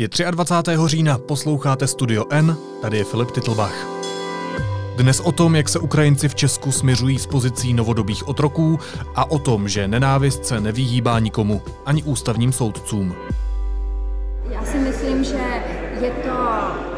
Je 0.00 0.08
23. 0.30 0.72
října, 0.86 1.18
posloucháte 1.18 1.86
Studio 1.86 2.24
N, 2.30 2.56
tady 2.82 2.98
je 2.98 3.04
Filip 3.04 3.30
Titlbach. 3.30 3.86
Dnes 4.96 5.20
o 5.20 5.32
tom, 5.32 5.56
jak 5.56 5.68
se 5.68 5.78
Ukrajinci 5.78 6.28
v 6.28 6.34
Česku 6.34 6.72
směřují 6.72 7.18
s 7.18 7.26
pozicí 7.26 7.74
novodobých 7.74 8.28
otroků 8.28 8.78
a 9.14 9.30
o 9.30 9.38
tom, 9.38 9.68
že 9.68 9.88
nenávist 9.88 10.46
se 10.46 10.60
nevyhýbá 10.60 11.18
nikomu, 11.18 11.62
ani 11.86 12.02
ústavním 12.02 12.52
soudcům. 12.52 13.14
Já 14.50 14.64
si 14.64 14.78
myslím, 14.78 15.24
že 15.24 15.62
je 16.00 16.10
to 16.10 16.30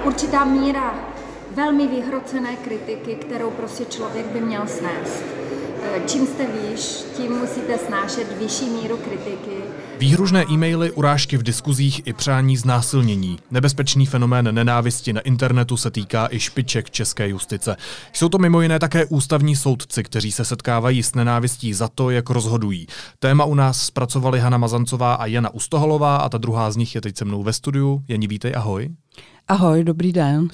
určitá 0.05 0.45
míra 0.45 0.95
velmi 1.55 1.89
vyhrocené 1.89 2.57
kritiky, 2.57 3.15
kterou 3.15 3.51
prostě 3.51 3.85
člověk 3.85 4.27
by 4.27 4.41
měl 4.41 4.63
snést. 4.67 5.25
Čím 6.07 6.27
jste 6.27 6.47
výš, 6.47 7.05
tím 7.17 7.33
musíte 7.33 7.79
snášet 7.79 8.39
vyšší 8.39 8.71
míru 8.71 8.97
kritiky. 8.97 9.57
Výhružné 10.01 10.45
e-maily, 10.51 10.91
urážky 10.91 11.37
v 11.37 11.43
diskuzích 11.43 12.07
i 12.07 12.13
přání 12.13 12.57
znásilnění. 12.57 13.39
Nebezpečný 13.51 14.07
fenomén 14.07 14.55
nenávisti 14.55 15.13
na 15.13 15.21
internetu 15.21 15.77
se 15.77 15.91
týká 15.91 16.29
i 16.31 16.41
špiček 16.41 16.91
české 16.91 17.29
justice. 17.29 17.77
Jsou 18.13 18.29
to 18.29 18.39
mimo 18.39 18.61
jiné 18.61 18.79
také 18.79 19.05
ústavní 19.05 19.57
soudci, 19.57 20.03
kteří 20.03 20.33
se 20.33 20.45
setkávají 20.45 21.03
s 21.03 21.15
nenávistí 21.15 21.75
za 21.75 21.89
to, 21.89 22.11
jak 22.11 22.31
rozhodují. 22.31 22.87
Téma 23.19 23.45
u 23.45 23.55
nás 23.55 23.83
zpracovali 23.83 24.41
Hana 24.41 24.59
Mazancová 24.59 25.15
a 25.15 25.27
Jana 25.27 25.51
Ustoholová 25.55 26.17
a 26.17 26.29
ta 26.29 26.39
druhá 26.39 26.71
z 26.71 26.77
nich 26.77 26.95
je 26.95 27.01
teď 27.01 27.17
se 27.17 27.25
mnou 27.25 27.43
ve 27.43 27.53
studiu. 27.53 28.03
Jani, 28.09 28.27
vítej, 28.27 28.53
ahoj. 28.57 28.89
Ahoj, 29.49 29.85
dobrý 29.85 30.13
den. 30.13 30.49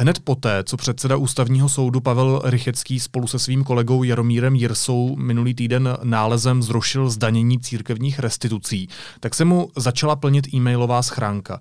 Hned 0.00 0.18
poté, 0.18 0.64
co 0.64 0.76
předseda 0.76 1.16
ústavního 1.16 1.68
soudu 1.68 2.00
Pavel 2.00 2.40
Rychecký 2.44 3.00
spolu 3.00 3.26
se 3.26 3.38
svým 3.38 3.64
kolegou 3.64 4.02
Jaromírem 4.02 4.54
Jirsou 4.54 5.16
minulý 5.16 5.54
týden 5.54 5.88
nálezem 6.02 6.62
zrušil 6.62 7.10
zdanění 7.10 7.60
církevních 7.60 8.18
restitucí, 8.18 8.88
tak 9.20 9.34
se 9.34 9.44
mu 9.44 9.70
začala 9.76 10.16
plnit 10.16 10.54
e-mailová 10.54 11.02
schránka. 11.02 11.60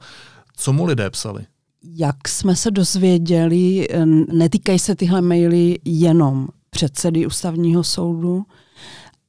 Co 0.56 0.74
mu 0.74 0.86
lidé 0.86 1.10
psali? 1.10 1.46
Jak 1.84 2.28
jsme 2.28 2.56
se 2.56 2.72
dozvěděli, 2.72 3.88
netýkají 4.34 4.80
se 4.80 4.96
tyhle 4.96 5.22
maily 5.22 5.80
jenom 5.86 6.48
předsedy 6.70 7.26
ústavního 7.28 7.84
soudu, 7.84 8.44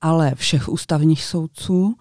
ale 0.01 0.33
všech 0.35 0.69
ústavních 0.69 1.25
soudců 1.25 1.95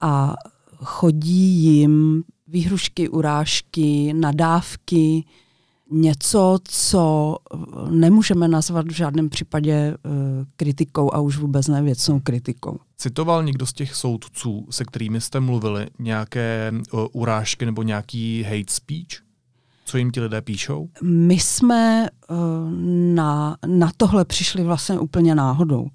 a 0.00 0.34
chodí 0.76 1.64
jim 1.64 2.24
výhrušky, 2.48 3.08
urážky, 3.08 4.12
nadávky, 4.12 5.24
něco, 5.94 6.58
co 6.64 7.36
nemůžeme 7.90 8.48
nazvat 8.48 8.86
v 8.86 8.92
žádném 8.92 9.28
případě 9.28 9.72
eh, 9.72 9.96
kritikou 10.56 11.14
a 11.14 11.20
už 11.20 11.38
vůbec 11.38 11.68
ne 11.68 11.82
věcnou 11.82 12.20
kritikou. 12.20 12.78
Citoval 12.96 13.44
někdo 13.44 13.66
z 13.66 13.72
těch 13.72 13.94
soudců, 13.94 14.66
se 14.70 14.84
kterými 14.84 15.20
jste 15.20 15.40
mluvili, 15.40 15.86
nějaké 15.98 16.72
uh, 16.92 17.06
urážky 17.12 17.66
nebo 17.66 17.82
nějaký 17.82 18.42
hate 18.42 18.72
speech? 18.72 19.24
Co 19.84 19.96
jim 19.96 20.10
ti 20.10 20.20
lidé 20.20 20.42
píšou? 20.42 20.88
My 21.02 21.38
jsme 21.38 22.08
na, 23.14 23.56
na 23.66 23.90
tohle 23.96 24.24
přišli 24.24 24.64
vlastně 24.64 24.98
úplně 24.98 25.34
náhodou 25.34 25.88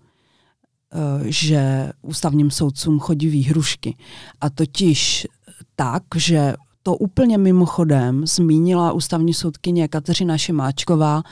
že 1.24 1.92
ústavním 2.02 2.52
soudcům 2.52 3.00
chodí 3.00 3.28
výhrušky. 3.28 3.98
A 4.42 4.50
totiž 4.50 5.28
tak, 5.76 6.04
že 6.16 6.54
to 6.84 6.96
úplně 6.96 7.38
mimochodem 7.38 8.28
zmínila 8.28 8.92
ústavní 8.92 9.34
soudkyně 9.34 9.88
Kateřina 9.88 10.38
Šimáčková 10.38 11.24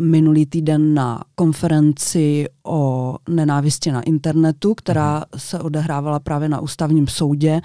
minulý 0.00 0.46
týden 0.46 0.94
na 0.94 1.22
konferenci 1.34 2.46
o 2.62 3.16
nenávisti 3.28 3.92
na 3.92 4.02
internetu, 4.02 4.74
která 4.74 5.16
mhm. 5.16 5.24
se 5.36 5.58
odehrávala 5.58 6.18
právě 6.18 6.48
na 6.48 6.60
ústavním 6.60 7.06
soudě 7.06 7.60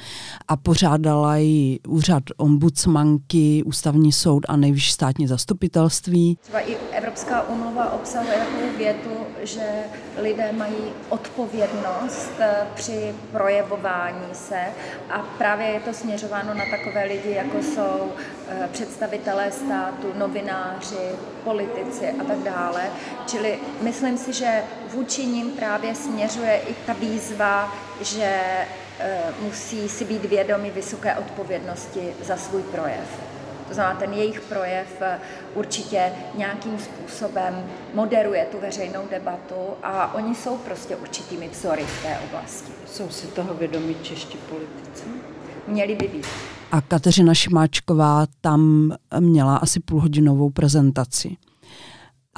a 0.48 0.58
pořádala 0.58 1.38
ji 1.38 1.80
úřad 1.88 2.24
ombudsmanky, 2.38 3.64
ústavní 3.66 4.12
soud 4.12 4.46
a 4.50 4.56
nejvyšší 4.56 4.92
státní 4.92 5.28
zastupitelství. 5.28 6.38
Třeba 6.42 6.60
i 6.60 6.76
Evropská 6.92 7.50
umluva 7.50 7.92
obsahuje 7.94 8.38
takovou 8.38 8.78
větu, 8.78 9.10
že 9.44 9.66
lidé 10.22 10.52
mají 10.52 10.76
odpovědnost 11.10 12.32
eh, 12.40 12.68
při 12.76 13.14
projevování 13.32 14.28
se 14.34 14.60
a 15.10 15.20
právě 15.38 15.68
je 15.68 15.80
to 15.80 15.94
směřováno 15.94 16.54
na 16.54 16.64
takové 16.72 17.06
lidi, 17.06 17.32
jako 17.32 17.58
jsou 17.58 18.12
eh, 18.48 18.70
představitelé 18.72 19.52
státu, 19.52 20.08
novináři, 20.18 21.10
politici 21.44 22.06
a 22.22 22.24
tak 22.24 22.38
dále. 22.40 22.90
Čili 23.28 23.60
myslím 23.82 24.18
si, 24.18 24.34
že 24.34 24.64
vůči 24.94 25.26
nim 25.26 25.52
právě 25.52 25.96
směřuje 25.96 26.62
i 26.68 26.76
ta 26.86 26.94
výzva, 26.94 27.74
že 28.02 28.24
e, 28.24 29.24
musí 29.42 29.90
si 29.90 30.06
být 30.06 30.26
vědomi 30.26 30.72
vysoké 30.72 31.16
odpovědnosti 31.16 32.14
za 32.24 32.38
svůj 32.38 32.62
projev. 32.64 33.20
To 33.68 33.74
znamená, 33.74 34.00
ten 34.00 34.14
jejich 34.14 34.42
projev 34.42 35.02
e, 35.02 35.20
určitě 35.56 36.12
nějakým 36.36 36.80
způsobem 36.80 37.64
moderuje 37.94 38.48
tu 38.52 38.60
veřejnou 38.60 39.02
debatu 39.12 39.56
a 39.84 40.14
oni 40.14 40.36
jsou 40.36 40.58
prostě 40.58 40.96
určitými 40.96 41.48
vzory 41.48 41.84
v 41.84 42.04
té 42.04 42.20
oblasti. 42.20 42.72
Jsou 42.88 43.10
si 43.10 43.28
toho 43.28 43.54
vědomí 43.54 43.96
čeští 44.02 44.38
politici? 44.38 45.04
Měli 45.68 45.96
by 45.96 46.08
být. 46.08 46.28
A 46.72 46.82
Kateřina 46.82 47.34
Šimáčková 47.34 48.26
tam 48.42 48.92
měla 49.20 49.58
asi 49.58 49.80
půlhodinovou 49.80 50.50
prezentaci. 50.50 51.38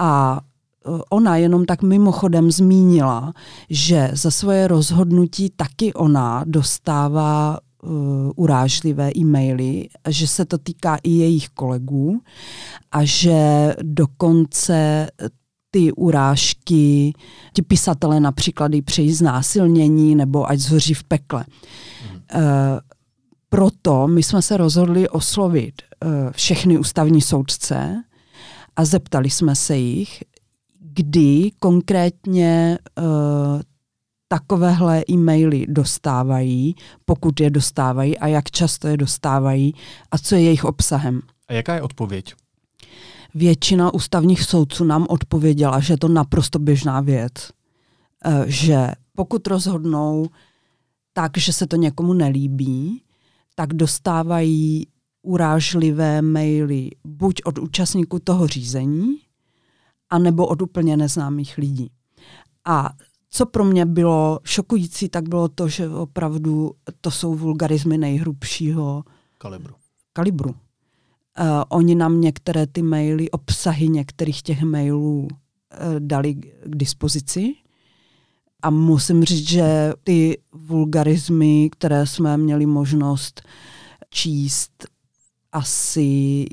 A 0.01 0.41
e, 0.41 0.89
ona 1.09 1.37
jenom 1.37 1.65
tak 1.65 1.81
mimochodem 1.81 2.51
zmínila, 2.51 3.33
že 3.69 4.11
za 4.13 4.31
svoje 4.31 4.67
rozhodnutí 4.67 5.49
taky 5.49 5.93
ona 5.93 6.43
dostává 6.47 7.59
uh, 7.83 8.31
urážlivé 8.35 9.11
e-maily, 9.17 9.89
že 10.09 10.27
se 10.27 10.45
to 10.45 10.57
týká 10.57 10.97
i 11.03 11.09
jejich 11.09 11.49
kolegů 11.49 12.21
a 12.91 13.05
že 13.05 13.73
dokonce 13.81 15.07
ty 15.71 15.91
urážky, 15.91 17.13
ti 17.53 17.61
pisatelé 17.61 18.19
například 18.19 18.73
i 18.73 18.81
přejí 18.81 19.13
znásilnění 19.13 20.15
nebo 20.15 20.49
ať 20.49 20.59
zhoří 20.59 20.93
v 20.93 21.03
pekle. 21.03 21.45
Hmm. 22.09 22.21
Uh, 22.35 22.41
proto 23.49 24.07
my 24.07 24.23
jsme 24.23 24.41
se 24.41 24.57
rozhodli 24.57 25.09
oslovit 25.09 25.81
uh, 26.05 26.11
všechny 26.31 26.77
ústavní 26.77 27.21
soudce, 27.21 28.03
a 28.81 28.85
zeptali 28.85 29.29
jsme 29.29 29.55
se 29.55 29.77
jich, 29.77 30.23
kdy 30.79 31.51
konkrétně 31.59 32.79
uh, 32.97 33.05
takovéhle 34.27 35.03
e-maily 35.09 35.65
dostávají, 35.69 36.75
pokud 37.05 37.39
je 37.39 37.49
dostávají 37.49 38.17
a 38.17 38.27
jak 38.27 38.51
často 38.51 38.87
je 38.87 38.97
dostávají 38.97 39.73
a 40.11 40.17
co 40.17 40.35
je 40.35 40.41
jejich 40.41 40.63
obsahem. 40.63 41.21
A 41.47 41.53
jaká 41.53 41.75
je 41.75 41.81
odpověď? 41.81 42.33
Většina 43.35 43.93
ústavních 43.93 44.43
soudců 44.43 44.83
nám 44.83 45.05
odpověděla, 45.09 45.79
že 45.79 45.93
je 45.93 45.97
to 45.97 46.07
naprosto 46.07 46.59
běžná 46.59 47.01
věc, 47.01 47.33
uh, 48.25 48.43
že 48.47 48.91
pokud 49.15 49.47
rozhodnou 49.47 50.25
tak, 51.13 51.37
že 51.37 51.53
se 51.53 51.67
to 51.67 51.75
někomu 51.75 52.13
nelíbí, 52.13 53.03
tak 53.55 53.73
dostávají 53.73 54.87
urážlivé 55.21 56.21
maily 56.21 56.89
buď 57.03 57.41
od 57.45 57.57
účastníků 57.57 58.19
toho 58.19 58.47
řízení, 58.47 59.17
anebo 60.09 60.47
od 60.47 60.61
úplně 60.61 60.97
neznámých 60.97 61.57
lidí. 61.57 61.91
A 62.65 62.89
co 63.29 63.45
pro 63.45 63.65
mě 63.65 63.85
bylo 63.85 64.39
šokující, 64.43 65.09
tak 65.09 65.29
bylo 65.29 65.47
to, 65.47 65.67
že 65.67 65.89
opravdu 65.89 66.71
to 67.01 67.11
jsou 67.11 67.35
vulgarizmy 67.35 67.97
nejhrubšího 67.97 69.03
kalibru. 69.37 69.75
kalibru. 70.13 70.49
Uh, 70.49 70.55
oni 71.69 71.95
nám 71.95 72.21
některé 72.21 72.67
ty 72.67 72.81
maily, 72.81 73.31
obsahy 73.31 73.87
některých 73.87 74.41
těch 74.41 74.61
mailů 74.63 75.19
uh, 75.19 75.29
dali 75.99 76.33
k 76.33 76.75
dispozici. 76.75 77.55
A 78.61 78.69
musím 78.69 79.23
říct, 79.23 79.47
že 79.47 79.93
ty 80.03 80.37
vulgarizmy, 80.53 81.69
které 81.69 82.07
jsme 82.07 82.37
měli 82.37 82.65
možnost 82.65 83.41
číst, 84.09 84.85
asi 85.51 86.45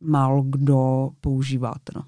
málo 0.00 0.42
kdo 0.42 1.10
používá. 1.20 1.74
No. 1.94 2.02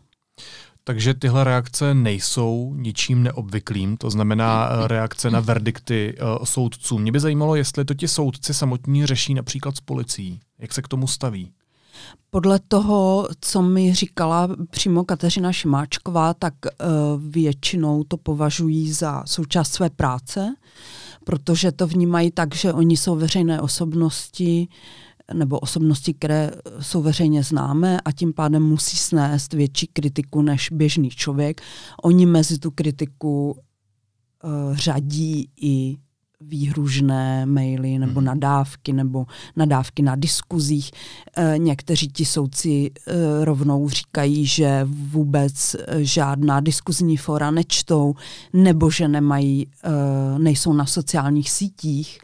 Takže 0.84 1.14
tyhle 1.14 1.44
reakce 1.44 1.94
nejsou 1.94 2.74
ničím 2.76 3.22
neobvyklým, 3.22 3.96
to 3.96 4.10
znamená 4.10 4.68
eh, 4.70 4.88
reakce 4.88 5.30
na 5.30 5.40
verdikty 5.40 6.14
uh, 6.38 6.44
soudců. 6.44 6.98
Mě 6.98 7.12
by 7.12 7.20
zajímalo, 7.20 7.56
jestli 7.56 7.84
to 7.84 7.94
ti 7.94 8.08
soudci 8.08 8.54
samotní 8.54 9.06
řeší 9.06 9.34
například 9.34 9.76
s 9.76 9.80
policií. 9.80 10.40
Jak 10.58 10.72
se 10.72 10.82
k 10.82 10.88
tomu 10.88 11.06
staví? 11.06 11.52
Podle 12.30 12.60
toho, 12.68 13.28
co 13.40 13.62
mi 13.62 13.94
říkala 13.94 14.48
přímo 14.70 15.04
Kateřina 15.04 15.52
Šimáčková, 15.52 16.34
tak 16.34 16.54
uh, 16.64 17.22
většinou 17.30 18.04
to 18.04 18.16
považují 18.16 18.92
za 18.92 19.22
součást 19.26 19.72
své 19.72 19.90
práce, 19.90 20.54
protože 21.24 21.72
to 21.72 21.86
vnímají 21.86 22.30
tak, 22.30 22.54
že 22.54 22.72
oni 22.72 22.96
jsou 22.96 23.16
veřejné 23.16 23.60
osobnosti, 23.60 24.68
nebo 25.32 25.58
osobnosti, 25.58 26.14
které 26.14 26.50
jsou 26.80 27.02
veřejně 27.02 27.42
známé 27.42 28.00
a 28.00 28.12
tím 28.12 28.32
pádem 28.32 28.62
musí 28.62 28.96
snést 28.96 29.52
větší 29.52 29.86
kritiku 29.86 30.42
než 30.42 30.68
běžný 30.72 31.10
člověk. 31.10 31.60
Oni 32.02 32.26
mezi 32.26 32.58
tu 32.58 32.70
kritiku 32.70 33.50
uh, 33.50 34.76
řadí 34.76 35.48
i 35.60 35.96
výhružné 36.48 37.46
maily 37.46 37.98
nebo 37.98 38.20
hmm. 38.20 38.26
nadávky 38.26 38.92
nebo 38.92 39.26
nadávky 39.56 40.02
na 40.02 40.16
diskuzích. 40.16 40.90
E, 41.36 41.58
někteří 41.58 42.08
ti 42.08 42.24
soudci 42.24 42.90
e, 42.90 43.44
rovnou 43.44 43.88
říkají, 43.88 44.46
že 44.46 44.86
vůbec 44.90 45.76
žádná 45.98 46.60
diskuzní 46.60 47.16
fora 47.16 47.50
nečtou 47.50 48.14
nebo 48.52 48.90
že 48.90 49.08
nemají, 49.08 49.66
e, 49.66 50.38
nejsou 50.38 50.72
na 50.72 50.86
sociálních 50.86 51.50
sítích 51.50 52.18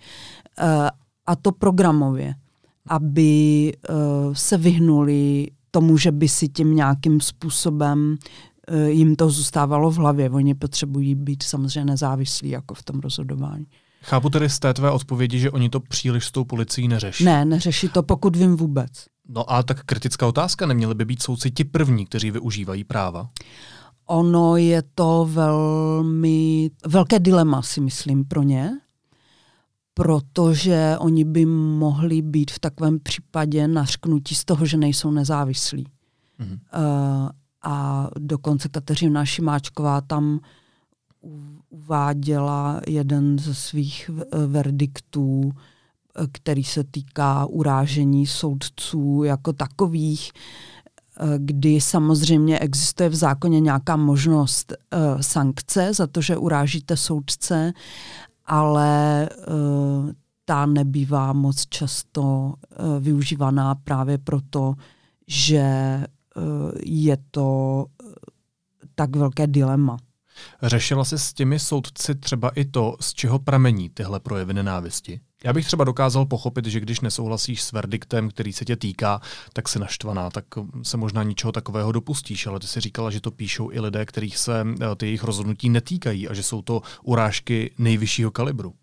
e, 0.58 0.90
a 1.26 1.36
to 1.36 1.52
programově, 1.52 2.34
aby 2.88 3.72
e, 3.72 3.74
se 4.32 4.56
vyhnuli 4.56 5.46
tomu, 5.70 5.96
že 5.96 6.12
by 6.12 6.28
si 6.28 6.48
tím 6.48 6.74
nějakým 6.74 7.20
způsobem 7.20 8.16
jim 8.86 9.16
to 9.16 9.30
zůstávalo 9.30 9.90
v 9.90 9.96
hlavě. 9.96 10.30
Oni 10.30 10.54
potřebují 10.54 11.14
být 11.14 11.42
samozřejmě 11.42 11.84
nezávislí 11.84 12.50
jako 12.50 12.74
v 12.74 12.82
tom 12.82 13.00
rozhodování. 13.00 13.66
Chápu 14.02 14.30
tedy 14.30 14.48
z 14.48 14.58
té 14.58 14.74
tvé 14.74 14.90
odpovědi, 14.90 15.38
že 15.38 15.50
oni 15.50 15.68
to 15.68 15.80
příliš 15.80 16.24
s 16.24 16.32
tou 16.32 16.44
policií 16.44 16.88
neřeší. 16.88 17.24
Ne, 17.24 17.44
neřeší 17.44 17.88
to, 17.88 18.02
pokud 18.02 18.36
vím 18.36 18.56
vůbec. 18.56 18.90
No 19.28 19.52
a 19.52 19.62
tak 19.62 19.84
kritická 19.84 20.26
otázka, 20.26 20.66
neměli 20.66 20.94
by 20.94 21.04
být 21.04 21.22
soudci 21.22 21.50
ti 21.50 21.64
první, 21.64 22.06
kteří 22.06 22.30
využívají 22.30 22.84
práva? 22.84 23.28
Ono 24.06 24.56
je 24.56 24.82
to 24.94 25.28
velmi 25.30 26.70
velké 26.86 27.18
dilema, 27.18 27.62
si 27.62 27.80
myslím, 27.80 28.24
pro 28.24 28.42
ně, 28.42 28.70
protože 29.98 30.96
oni 30.98 31.24
by 31.24 31.46
mohli 31.46 32.22
být 32.22 32.50
v 32.50 32.58
takovém 32.58 32.98
případě 33.00 33.68
nařknutí 33.68 34.34
z 34.34 34.44
toho, 34.44 34.66
že 34.66 34.76
nejsou 34.76 35.10
nezávislí. 35.10 35.86
Mhm. 36.38 36.52
Uh, 36.52 37.28
a 37.62 38.08
dokonce 38.18 38.68
Kateřina 38.68 39.24
Šimáčková 39.24 40.00
tam 40.00 40.40
uváděla 41.70 42.80
jeden 42.86 43.38
ze 43.38 43.54
svých 43.54 44.10
verdiktů, 44.46 45.52
který 46.32 46.64
se 46.64 46.84
týká 46.84 47.46
urážení 47.46 48.26
soudců 48.26 49.22
jako 49.24 49.52
takových, 49.52 50.32
kdy 51.38 51.80
samozřejmě 51.80 52.58
existuje 52.58 53.08
v 53.08 53.14
zákoně 53.14 53.60
nějaká 53.60 53.96
možnost 53.96 54.72
sankce 55.20 55.94
za 55.94 56.06
to, 56.06 56.20
že 56.20 56.36
urážíte 56.36 56.96
soudce, 56.96 57.72
ale 58.48 59.28
uh, 59.48 60.10
ta 60.44 60.66
nebývá 60.66 61.32
moc 61.32 61.66
často 61.66 62.22
uh, 62.22 62.54
využívaná 63.00 63.74
právě 63.74 64.18
proto, 64.18 64.74
že 65.26 66.02
je 66.84 67.18
to 67.30 67.86
tak 68.94 69.16
velké 69.16 69.46
dilema. 69.46 69.96
Řešila 70.62 71.04
se 71.04 71.18
s 71.18 71.32
těmi 71.32 71.58
soudci 71.58 72.14
třeba 72.14 72.48
i 72.48 72.64
to, 72.64 72.96
z 73.00 73.14
čeho 73.14 73.38
pramení 73.38 73.90
tyhle 73.90 74.20
projevy 74.20 74.54
nenávisti? 74.54 75.20
Já 75.44 75.52
bych 75.52 75.66
třeba 75.66 75.84
dokázal 75.84 76.26
pochopit, 76.26 76.66
že 76.66 76.80
když 76.80 77.00
nesouhlasíš 77.00 77.62
s 77.62 77.72
verdiktem, 77.72 78.30
který 78.30 78.52
se 78.52 78.64
tě 78.64 78.76
týká, 78.76 79.20
tak 79.52 79.68
se 79.68 79.78
naštvaná, 79.78 80.30
tak 80.30 80.44
se 80.82 80.96
možná 80.96 81.22
ničeho 81.22 81.52
takového 81.52 81.92
dopustíš, 81.92 82.46
ale 82.46 82.60
ty 82.60 82.66
si 82.66 82.80
říkala, 82.80 83.10
že 83.10 83.20
to 83.20 83.30
píšou 83.30 83.70
i 83.72 83.80
lidé, 83.80 84.06
kterých 84.06 84.38
se 84.38 84.66
eh, 84.80 84.96
ty 84.96 85.06
jejich 85.06 85.24
rozhodnutí 85.24 85.68
netýkají 85.68 86.28
a 86.28 86.34
že 86.34 86.42
jsou 86.42 86.62
to 86.62 86.82
urážky 87.02 87.74
nejvyššího 87.78 88.30
kalibru. 88.30 88.74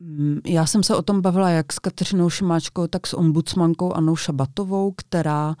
Mm, 0.00 0.40
já 0.46 0.66
jsem 0.66 0.82
se 0.82 0.96
o 0.96 1.02
tom 1.02 1.20
bavila 1.20 1.50
jak 1.50 1.72
s 1.72 1.78
Kateřinou 1.78 2.30
Šimáčkou, 2.30 2.86
tak 2.86 3.06
s 3.06 3.14
ombudsmankou 3.14 3.92
Anou 3.92 4.16
Šabatovou, 4.16 4.92
která 4.96 5.56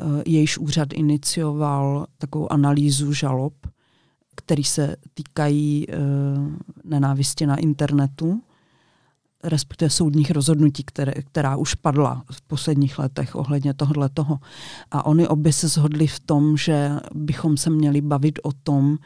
eh, 0.00 0.04
jejíž 0.26 0.58
úřad 0.58 0.92
inicioval 0.92 2.06
takovou 2.18 2.52
analýzu 2.52 3.12
žalob 3.12 3.54
který 4.34 4.64
se 4.64 4.96
týkají 5.14 5.86
e, 5.90 5.96
nenávisti 6.84 7.46
na 7.46 7.56
internetu, 7.56 8.42
respektive 9.44 9.90
soudních 9.90 10.30
rozhodnutí, 10.30 10.82
které, 10.84 11.12
která 11.12 11.56
už 11.56 11.74
padla 11.74 12.24
v 12.32 12.42
posledních 12.42 12.98
letech 12.98 13.34
ohledně 13.34 13.74
tohohle 13.74 14.08
toho. 14.08 14.38
A 14.90 15.06
oni 15.06 15.28
obě 15.28 15.52
se 15.52 15.68
shodli 15.68 16.06
v 16.06 16.20
tom, 16.20 16.56
že 16.56 16.90
bychom 17.14 17.56
se 17.56 17.70
měli 17.70 18.00
bavit 18.00 18.38
o 18.42 18.52
tom, 18.52 18.96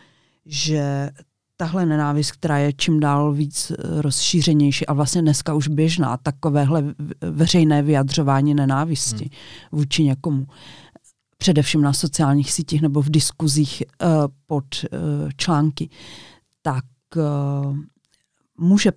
že 0.47 1.11
tahle 1.57 1.87
nenávist, 1.87 2.33
která 2.33 2.59
je 2.59 2.73
čím 2.73 3.01
dál 3.01 3.33
víc 3.33 3.71
eh, 3.71 4.03
rozšířenější 4.03 4.87
a 4.87 4.93
vlastně 4.93 5.23
dneska 5.23 5.55
už 5.55 5.69
běžná, 5.69 6.17
takovéhle 6.17 6.95
veřejné 7.31 7.83
vyjadřování 7.83 8.55
nenávisti 8.55 9.25
hmm. 9.25 9.79
vůči 9.81 10.05
někomu, 10.05 10.47
především 11.39 11.83
na 11.83 11.93
sociálních 11.93 12.53
sítích 12.53 12.83
nebo 12.83 13.03
v 13.03 13.11
diskuzích 13.11 13.83
uh, 14.03 14.09
pod 14.47 14.65
uh, 14.83 15.31
články, 15.37 15.89
tak 16.63 16.85
uh, 17.17 17.77
může 18.59 18.93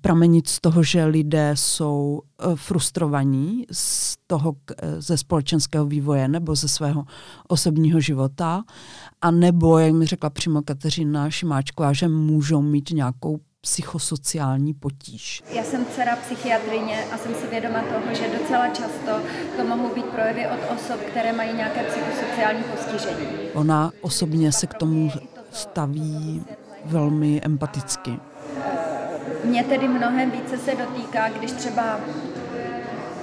pramenit 0.00 0.48
z 0.48 0.60
toho, 0.60 0.82
že 0.82 1.04
lidé 1.04 1.50
jsou 1.54 2.22
frustrovaní 2.54 3.66
z 3.72 4.16
toho, 4.26 4.54
ze 4.98 5.16
společenského 5.16 5.86
vývoje 5.86 6.28
nebo 6.28 6.54
ze 6.54 6.68
svého 6.68 7.04
osobního 7.48 8.00
života, 8.00 8.64
a 9.20 9.30
nebo, 9.30 9.78
jak 9.78 9.92
mi 9.92 10.06
řekla 10.06 10.30
přímo 10.30 10.62
Kateřina 10.62 11.30
Šimáčková, 11.30 11.92
že 11.92 12.08
můžou 12.08 12.62
mít 12.62 12.90
nějakou 12.90 13.38
psychosociální 13.60 14.74
potíž. 14.74 15.42
Já 15.54 15.62
jsem 15.62 15.84
dcera 15.84 16.16
psychiatrině 16.16 17.04
a 17.12 17.18
jsem 17.18 17.34
si 17.34 17.46
vědoma 17.46 17.82
toho, 17.82 18.14
že 18.14 18.38
docela 18.38 18.68
často 18.68 19.12
to 19.56 19.64
mohou 19.64 19.94
být 19.94 20.04
projevy 20.04 20.46
od 20.46 20.76
osob, 20.76 21.00
které 21.00 21.32
mají 21.32 21.56
nějaké 21.56 21.84
psychosociální 21.84 22.62
postižení. 22.62 23.26
Ona 23.54 23.92
osobně 24.00 24.52
se 24.52 24.66
k 24.66 24.74
tomu 24.74 25.12
staví 25.52 26.42
velmi 26.84 27.40
empaticky. 27.44 28.18
Mě 29.46 29.64
tedy 29.64 29.88
mnohem 29.88 30.30
více 30.30 30.58
se 30.58 30.74
dotýká, 30.74 31.28
když 31.28 31.52
třeba 31.52 32.00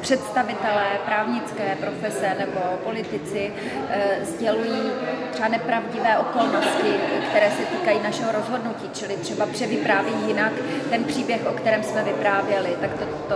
představitelé 0.01 0.85
právnické 1.05 1.77
profese 1.79 2.35
nebo 2.39 2.59
politici 2.83 3.53
e, 3.89 4.25
sdělují 4.25 4.81
třeba 5.31 5.47
nepravdivé 5.47 6.17
okolnosti, 6.17 6.93
které 7.29 7.51
se 7.51 7.65
týkají 7.65 7.99
našeho 8.03 8.31
rozhodnutí, 8.31 8.89
čili 8.93 9.15
třeba 9.17 9.45
převypráví 9.45 10.11
jinak 10.27 10.53
ten 10.89 11.03
příběh, 11.03 11.41
o 11.47 11.51
kterém 11.53 11.83
jsme 11.83 12.03
vyprávěli, 12.03 12.69
tak 12.81 12.93
to, 12.93 13.05
to 13.05 13.35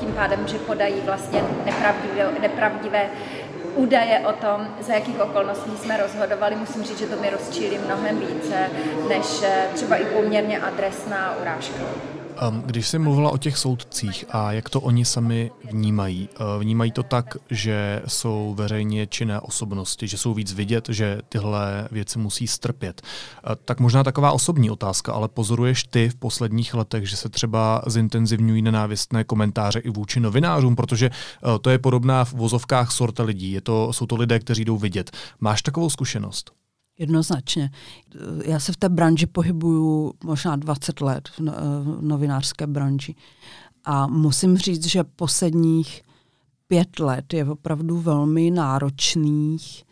tím 0.00 0.12
pádem, 0.12 0.48
že 0.48 0.58
podají 0.58 1.00
vlastně 1.04 1.42
nepravdivé, 1.64 2.28
nepravdivé 2.40 3.10
údaje 3.74 4.20
o 4.20 4.32
tom, 4.32 4.68
za 4.80 4.94
jakých 4.94 5.20
okolností 5.20 5.76
jsme 5.76 5.96
rozhodovali, 5.96 6.56
musím 6.56 6.82
říct, 6.82 6.98
že 6.98 7.06
to 7.06 7.20
mi 7.20 7.30
rozčílí 7.30 7.78
mnohem 7.78 8.18
více, 8.18 8.70
než 9.08 9.42
eh, 9.42 9.66
třeba 9.74 9.96
i 9.96 10.04
poměrně 10.04 10.58
adresná 10.58 11.36
urážka. 11.40 12.17
Um, 12.42 12.62
když 12.62 12.88
jsi 12.88 12.98
mluvila 12.98 13.30
o 13.30 13.38
těch 13.38 13.58
soudcích 13.58 14.24
a 14.30 14.52
jak 14.52 14.68
to 14.68 14.80
oni 14.80 15.04
sami 15.04 15.50
vnímají, 15.70 16.28
uh, 16.40 16.62
vnímají 16.62 16.92
to 16.92 17.02
tak, 17.02 17.36
že 17.50 18.02
jsou 18.06 18.54
veřejně 18.58 19.06
činné 19.06 19.40
osobnosti, 19.40 20.08
že 20.08 20.18
jsou 20.18 20.34
víc 20.34 20.52
vidět, 20.52 20.88
že 20.88 21.20
tyhle 21.28 21.88
věci 21.90 22.18
musí 22.18 22.46
strpět. 22.46 23.02
Uh, 23.46 23.54
tak 23.64 23.80
možná 23.80 24.04
taková 24.04 24.32
osobní 24.32 24.70
otázka, 24.70 25.12
ale 25.12 25.28
pozoruješ 25.28 25.84
ty 25.84 26.08
v 26.08 26.14
posledních 26.14 26.74
letech, 26.74 27.10
že 27.10 27.16
se 27.16 27.28
třeba 27.28 27.82
zintenzivňují 27.86 28.62
nenávistné 28.62 29.24
komentáře 29.24 29.78
i 29.78 29.90
vůči 29.90 30.20
novinářům, 30.20 30.76
protože 30.76 31.10
uh, 31.10 31.58
to 31.58 31.70
je 31.70 31.78
podobná 31.78 32.24
v 32.24 32.32
vozovkách 32.32 32.92
sorta 32.92 33.22
lidí. 33.22 33.52
Je 33.52 33.60
to, 33.60 33.92
jsou 33.92 34.06
to 34.06 34.16
lidé, 34.16 34.38
kteří 34.38 34.64
jdou 34.64 34.78
vidět. 34.78 35.10
Máš 35.40 35.62
takovou 35.62 35.90
zkušenost? 35.90 36.52
Jednoznačně. 36.98 37.70
Já 38.44 38.60
se 38.60 38.72
v 38.72 38.76
té 38.76 38.88
branži 38.88 39.26
pohybuju 39.26 40.12
možná 40.24 40.56
20 40.56 41.00
let, 41.00 41.28
v, 41.28 41.40
no, 41.40 41.52
v 41.82 42.02
novinářské 42.02 42.66
branži. 42.66 43.14
A 43.84 44.06
musím 44.06 44.58
říct, 44.58 44.86
že 44.86 45.04
posledních 45.04 46.02
pět 46.66 46.98
let 46.98 47.32
je 47.32 47.44
opravdu 47.44 48.00
velmi 48.00 48.50
náročných 48.50 49.84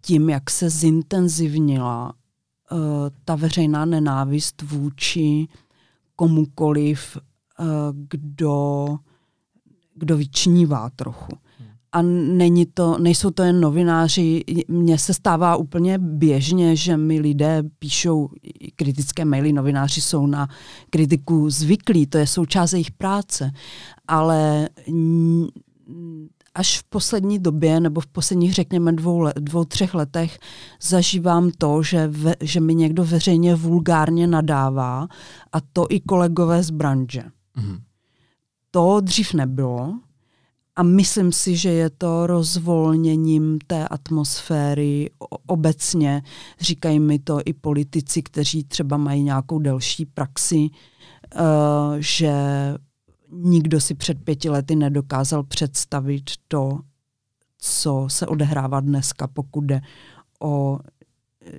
tím, 0.00 0.30
jak 0.30 0.50
se 0.50 0.70
zintenzivnila 0.70 2.12
uh, 2.72 2.78
ta 3.24 3.34
veřejná 3.34 3.84
nenávist 3.84 4.62
vůči 4.62 5.48
komukoliv, 6.16 7.18
uh, 7.58 7.66
kdo, 8.08 8.86
kdo 9.94 10.16
vyčnívá 10.16 10.90
trochu 10.90 11.38
a 11.94 12.02
není 12.02 12.66
to, 12.66 12.98
nejsou 12.98 13.30
to 13.30 13.42
jen 13.42 13.60
novináři. 13.60 14.44
Mně 14.68 14.98
se 14.98 15.14
stává 15.14 15.56
úplně 15.56 15.98
běžně, 15.98 16.76
že 16.76 16.96
mi 16.96 17.20
lidé 17.20 17.62
píšou 17.78 18.28
kritické 18.76 19.24
maily. 19.24 19.52
Novináři 19.52 20.00
jsou 20.00 20.26
na 20.26 20.48
kritiku 20.90 21.50
zvyklí, 21.50 22.06
to 22.06 22.18
je 22.18 22.26
součást 22.26 22.72
jejich 22.72 22.90
práce. 22.90 23.50
Ale 24.08 24.68
až 26.54 26.78
v 26.78 26.84
poslední 26.84 27.38
době, 27.38 27.80
nebo 27.80 28.00
v 28.00 28.06
posledních, 28.06 28.54
řekněme, 28.54 28.92
dvou, 28.92 29.28
dvou 29.36 29.64
třech 29.64 29.94
letech, 29.94 30.38
zažívám 30.82 31.50
to, 31.58 31.82
že, 31.82 32.08
ve, 32.08 32.34
že 32.40 32.60
mi 32.60 32.74
někdo 32.74 33.04
veřejně 33.04 33.54
vulgárně 33.54 34.26
nadává, 34.26 35.08
a 35.52 35.60
to 35.72 35.86
i 35.90 36.00
kolegové 36.00 36.62
z 36.62 36.70
branže. 36.70 37.22
Mm. 37.56 37.76
To 38.70 39.00
dřív 39.00 39.34
nebylo. 39.34 39.98
A 40.76 40.82
myslím 40.82 41.32
si, 41.32 41.56
že 41.56 41.70
je 41.70 41.90
to 41.90 42.26
rozvolněním 42.26 43.58
té 43.66 43.88
atmosféry 43.88 45.10
obecně. 45.46 46.22
Říkají 46.60 47.00
mi 47.00 47.18
to 47.18 47.40
i 47.44 47.52
politici, 47.52 48.22
kteří 48.22 48.64
třeba 48.64 48.96
mají 48.96 49.22
nějakou 49.22 49.58
delší 49.58 50.06
praxi 50.06 50.70
že 51.98 52.34
nikdo 53.30 53.80
si 53.80 53.94
před 53.94 54.24
pěti 54.24 54.50
lety 54.50 54.76
nedokázal 54.76 55.42
představit 55.42 56.30
to, 56.48 56.78
co 57.58 58.06
se 58.08 58.26
odehrává 58.26 58.80
dneska, 58.80 59.26
pokud 59.26 59.64
jde 59.64 59.80
o 60.40 60.78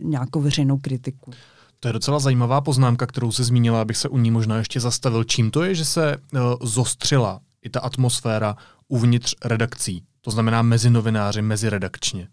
nějakou 0.02 0.42
veřejnou 0.42 0.78
kritiku. 0.78 1.32
To 1.80 1.88
je 1.88 1.94
docela 1.94 2.20
zajímavá 2.20 2.62
poznámka, 2.62 3.08
kterou 3.08 3.32
se 3.32 3.44
zmínila, 3.44 3.82
abych 3.82 3.98
se 3.98 4.10
u 4.10 4.18
ní 4.18 4.32
možná 4.32 4.58
ještě 4.58 4.80
zastavil. 4.80 5.24
Čím 5.24 5.52
to 5.52 5.64
je, 5.64 5.76
že 5.76 5.86
se 5.86 6.18
uh, 6.18 6.40
zostřila 6.62 7.40
i 7.62 7.70
ta 7.70 7.80
atmosféra 7.80 8.56
uvnitř 8.88 9.36
redakcí, 9.46 10.04
to 10.22 10.32
znamená 10.32 10.62
mezi 10.62 10.90
novináři, 10.90 11.42
mezi 11.42 11.70
redakčně? 11.70 12.28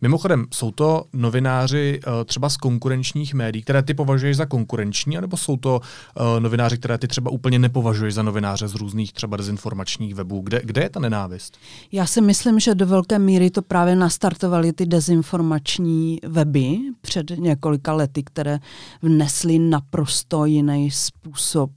Mimochodem, 0.00 0.46
jsou 0.54 0.70
to 0.70 1.04
novináři 1.12 2.00
uh, 2.06 2.12
třeba 2.24 2.48
z 2.48 2.56
konkurenčních 2.56 3.34
médií, 3.34 3.62
které 3.62 3.82
ty 3.82 3.94
považuješ 3.94 4.36
za 4.36 4.46
konkurenční, 4.46 5.18
anebo 5.18 5.36
jsou 5.36 5.56
to 5.56 5.80
uh, 5.80 6.40
novináři, 6.40 6.78
které 6.78 6.98
ty 6.98 7.08
třeba 7.08 7.30
úplně 7.30 7.58
nepovažuješ 7.58 8.14
za 8.14 8.22
novináře 8.22 8.68
z 8.68 8.74
různých 8.74 9.12
třeba 9.12 9.36
dezinformačních 9.36 10.14
webů? 10.14 10.40
Kde, 10.40 10.60
kde 10.64 10.82
je 10.82 10.90
ta 10.90 11.00
nenávist? 11.00 11.56
Já 11.92 12.06
si 12.06 12.20
myslím, 12.20 12.60
že 12.60 12.74
do 12.74 12.86
velké 12.86 13.18
míry 13.18 13.50
to 13.50 13.62
právě 13.62 13.96
nastartovaly 13.96 14.72
ty 14.72 14.86
dezinformační 14.86 16.18
weby 16.28 16.78
před 17.00 17.30
několika 17.30 17.92
lety, 17.92 18.22
které 18.22 18.58
vnesly 19.02 19.58
naprosto 19.58 20.44
jiný 20.44 20.90
způsob 20.90 21.70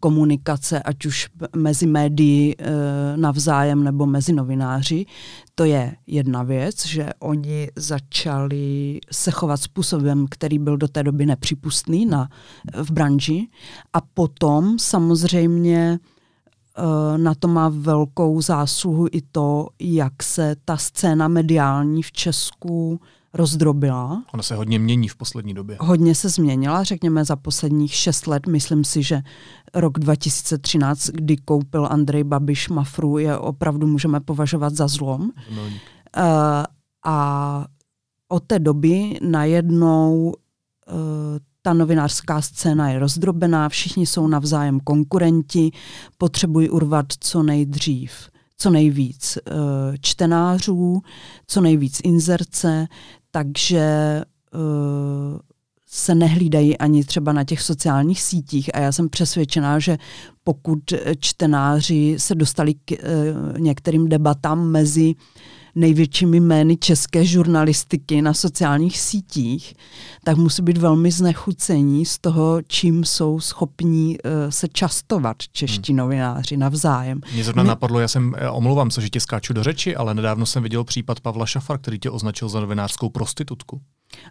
komunikace, 0.00 0.82
ať 0.82 1.06
už 1.06 1.28
mezi 1.56 1.86
médií 1.86 2.54
e, 2.58 2.64
navzájem 3.16 3.84
nebo 3.84 4.06
mezi 4.06 4.32
novináři. 4.32 5.06
To 5.54 5.64
je 5.64 5.96
jedna 6.06 6.42
věc, 6.42 6.86
že 6.86 7.10
oni 7.18 7.68
začali 7.76 9.00
se 9.12 9.30
chovat 9.30 9.56
způsobem, 9.56 10.26
který 10.30 10.58
byl 10.58 10.76
do 10.76 10.88
té 10.88 11.02
doby 11.02 11.26
nepřípustný 11.26 12.06
na, 12.06 12.28
v 12.82 12.90
branži. 12.90 13.48
A 13.92 14.00
potom 14.00 14.78
samozřejmě 14.78 15.98
e, 15.98 15.98
na 17.18 17.34
to 17.34 17.48
má 17.48 17.68
velkou 17.68 18.40
zásluhu 18.40 19.06
i 19.12 19.22
to, 19.32 19.68
jak 19.80 20.22
se 20.22 20.56
ta 20.64 20.76
scéna 20.76 21.28
mediální 21.28 22.02
v 22.02 22.12
Česku 22.12 23.00
rozdrobila. 23.34 24.24
Ona 24.34 24.42
se 24.42 24.54
hodně 24.54 24.78
mění 24.78 25.08
v 25.08 25.16
poslední 25.16 25.54
době. 25.54 25.76
Hodně 25.80 26.14
se 26.14 26.28
změnila, 26.28 26.82
řekněme 26.82 27.24
za 27.24 27.36
posledních 27.36 27.94
šest 27.94 28.26
let. 28.26 28.46
Myslím 28.46 28.84
si, 28.84 29.02
že 29.02 29.22
rok 29.74 29.98
2013, 29.98 31.06
kdy 31.06 31.36
koupil 31.36 31.88
Andrej 31.90 32.24
Babiš 32.24 32.68
Mafru, 32.68 33.18
je 33.18 33.38
opravdu 33.38 33.86
můžeme 33.86 34.20
považovat 34.20 34.74
za 34.74 34.88
zlom. 34.88 35.20
Uh, 35.20 35.30
a 37.04 37.66
od 38.28 38.44
té 38.46 38.58
doby 38.58 39.18
najednou 39.22 40.22
uh, 40.22 40.34
ta 41.62 41.72
novinářská 41.72 42.42
scéna 42.42 42.90
je 42.90 42.98
rozdrobená, 42.98 43.68
všichni 43.68 44.06
jsou 44.06 44.26
navzájem 44.26 44.80
konkurenti, 44.80 45.70
potřebují 46.18 46.70
urvat 46.70 47.06
co 47.20 47.42
nejdřív 47.42 48.12
co 48.60 48.70
nejvíc 48.70 49.38
uh, 49.38 49.54
čtenářů, 50.00 51.02
co 51.46 51.60
nejvíc 51.60 52.00
inzerce, 52.04 52.86
takže 53.30 53.86
uh, 54.54 55.38
se 55.86 56.14
nehlídají 56.14 56.78
ani 56.78 57.04
třeba 57.04 57.32
na 57.32 57.44
těch 57.44 57.62
sociálních 57.62 58.22
sítích. 58.22 58.74
A 58.74 58.78
já 58.78 58.92
jsem 58.92 59.08
přesvědčená, 59.08 59.78
že 59.78 59.98
pokud 60.44 60.78
čtenáři 61.20 62.14
se 62.18 62.34
dostali 62.34 62.74
k 62.74 62.90
uh, 62.90 63.58
některým 63.58 64.08
debatám 64.08 64.70
mezi 64.70 65.14
největšími 65.74 66.40
jmény 66.40 66.76
české 66.76 67.24
žurnalistiky 67.24 68.22
na 68.22 68.34
sociálních 68.34 69.00
sítích, 69.00 69.74
tak 70.24 70.36
musí 70.36 70.62
být 70.62 70.78
velmi 70.78 71.10
znechucení 71.10 72.06
z 72.06 72.18
toho, 72.18 72.62
čím 72.66 73.04
jsou 73.04 73.40
schopní 73.40 74.16
uh, 74.24 74.30
se 74.50 74.68
častovat 74.68 75.36
čeští 75.52 75.92
hmm. 75.92 75.98
novináři 75.98 76.56
navzájem. 76.56 77.20
Mě 77.34 77.44
zrovna 77.44 77.62
My... 77.62 77.68
napadlo, 77.68 78.00
já 78.00 78.08
jsem, 78.08 78.34
já 78.38 78.52
omlouvám 78.52 78.90
se, 78.90 79.00
že 79.00 79.08
tě 79.08 79.20
skáču 79.20 79.52
do 79.52 79.62
řeči, 79.62 79.96
ale 79.96 80.14
nedávno 80.14 80.46
jsem 80.46 80.62
viděl 80.62 80.84
případ 80.84 81.20
Pavla 81.20 81.46
Šafar, 81.46 81.78
který 81.78 81.98
tě 81.98 82.10
označil 82.10 82.48
za 82.48 82.60
novinářskou 82.60 83.08
prostitutku. 83.08 83.80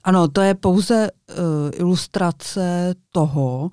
Ano, 0.03 0.27
to 0.27 0.41
je 0.41 0.53
pouze 0.53 1.10
uh, 1.12 1.36
ilustrace 1.74 2.96
toho, 3.12 3.69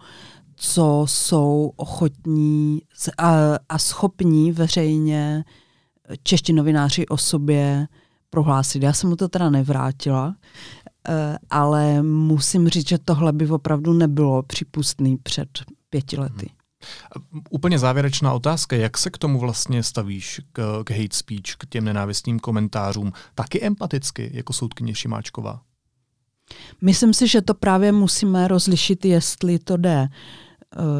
co 0.57 1.05
jsou 1.09 1.73
ochotní 1.77 2.81
a, 3.19 3.35
a 3.69 3.79
schopní 3.79 4.53
veřejně 4.53 5.45
čeští 6.23 6.53
novináři 6.53 7.07
o 7.07 7.17
sobě 7.17 7.89
prohlásit. 8.31 8.83
Já 8.83 8.93
jsem 8.93 9.11
mu 9.11 9.17
to 9.17 9.29
teda 9.29 9.51
nevrátila, 9.51 10.35
eh, 11.09 11.39
ale 11.51 12.03
musím 12.03 12.69
říct, 12.69 12.89
že 12.89 12.99
tohle 12.99 13.33
by 13.33 13.49
opravdu 13.49 13.93
nebylo 13.93 14.43
připustný 14.43 15.17
před 15.17 15.49
pěti 15.91 16.17
lety. 16.17 16.51
Hmm. 16.51 17.43
Úplně 17.51 17.79
závěrečná 17.79 18.33
otázka, 18.33 18.77
jak 18.77 18.99
se 18.99 19.11
k 19.11 19.19
tomu 19.19 19.39
vlastně 19.39 19.83
stavíš, 19.83 20.41
k, 20.53 20.83
k 20.85 20.91
hate 20.91 21.17
speech, 21.17 21.57
k 21.59 21.67
těm 21.67 21.85
nenávistným 21.85 22.39
komentářům, 22.39 23.13
taky 23.35 23.65
empaticky, 23.65 24.31
jako 24.35 24.53
soudkyně 24.53 24.95
Šimáčková? 24.95 25.61
Myslím 26.81 27.15
si, 27.15 27.29
že 27.29 27.43
to 27.43 27.55
právě 27.55 27.93
musíme 27.93 28.49
rozlišit, 28.49 29.05
jestli 29.05 29.59
to 29.59 29.77
jde 29.77 30.09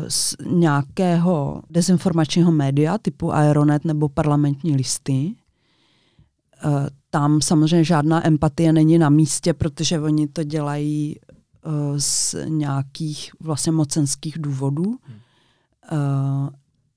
z 0.09 0.37
nějakého 0.47 1.63
dezinformačního 1.71 2.53
média 2.53 2.99
typu 2.99 3.33
Aeronet 3.33 3.85
nebo 3.85 4.09
parlamentní 4.09 4.77
listy. 4.77 5.35
Eh, 6.65 6.91
tam 7.11 7.41
samozřejmě 7.41 7.85
žádná 7.85 8.27
empatie 8.27 8.73
není 8.73 8.99
na 8.99 9.11
místě, 9.11 9.55
protože 9.55 10.01
oni 10.01 10.29
to 10.29 10.43
dělají 10.43 11.17
eh, 11.17 11.71
z 12.01 12.35
nějakých 12.49 13.31
vlastně 13.41 13.73
mocenských 13.73 14.39
důvodů. 14.39 14.85
Hmm. 14.85 15.17
Eh, 15.93 16.51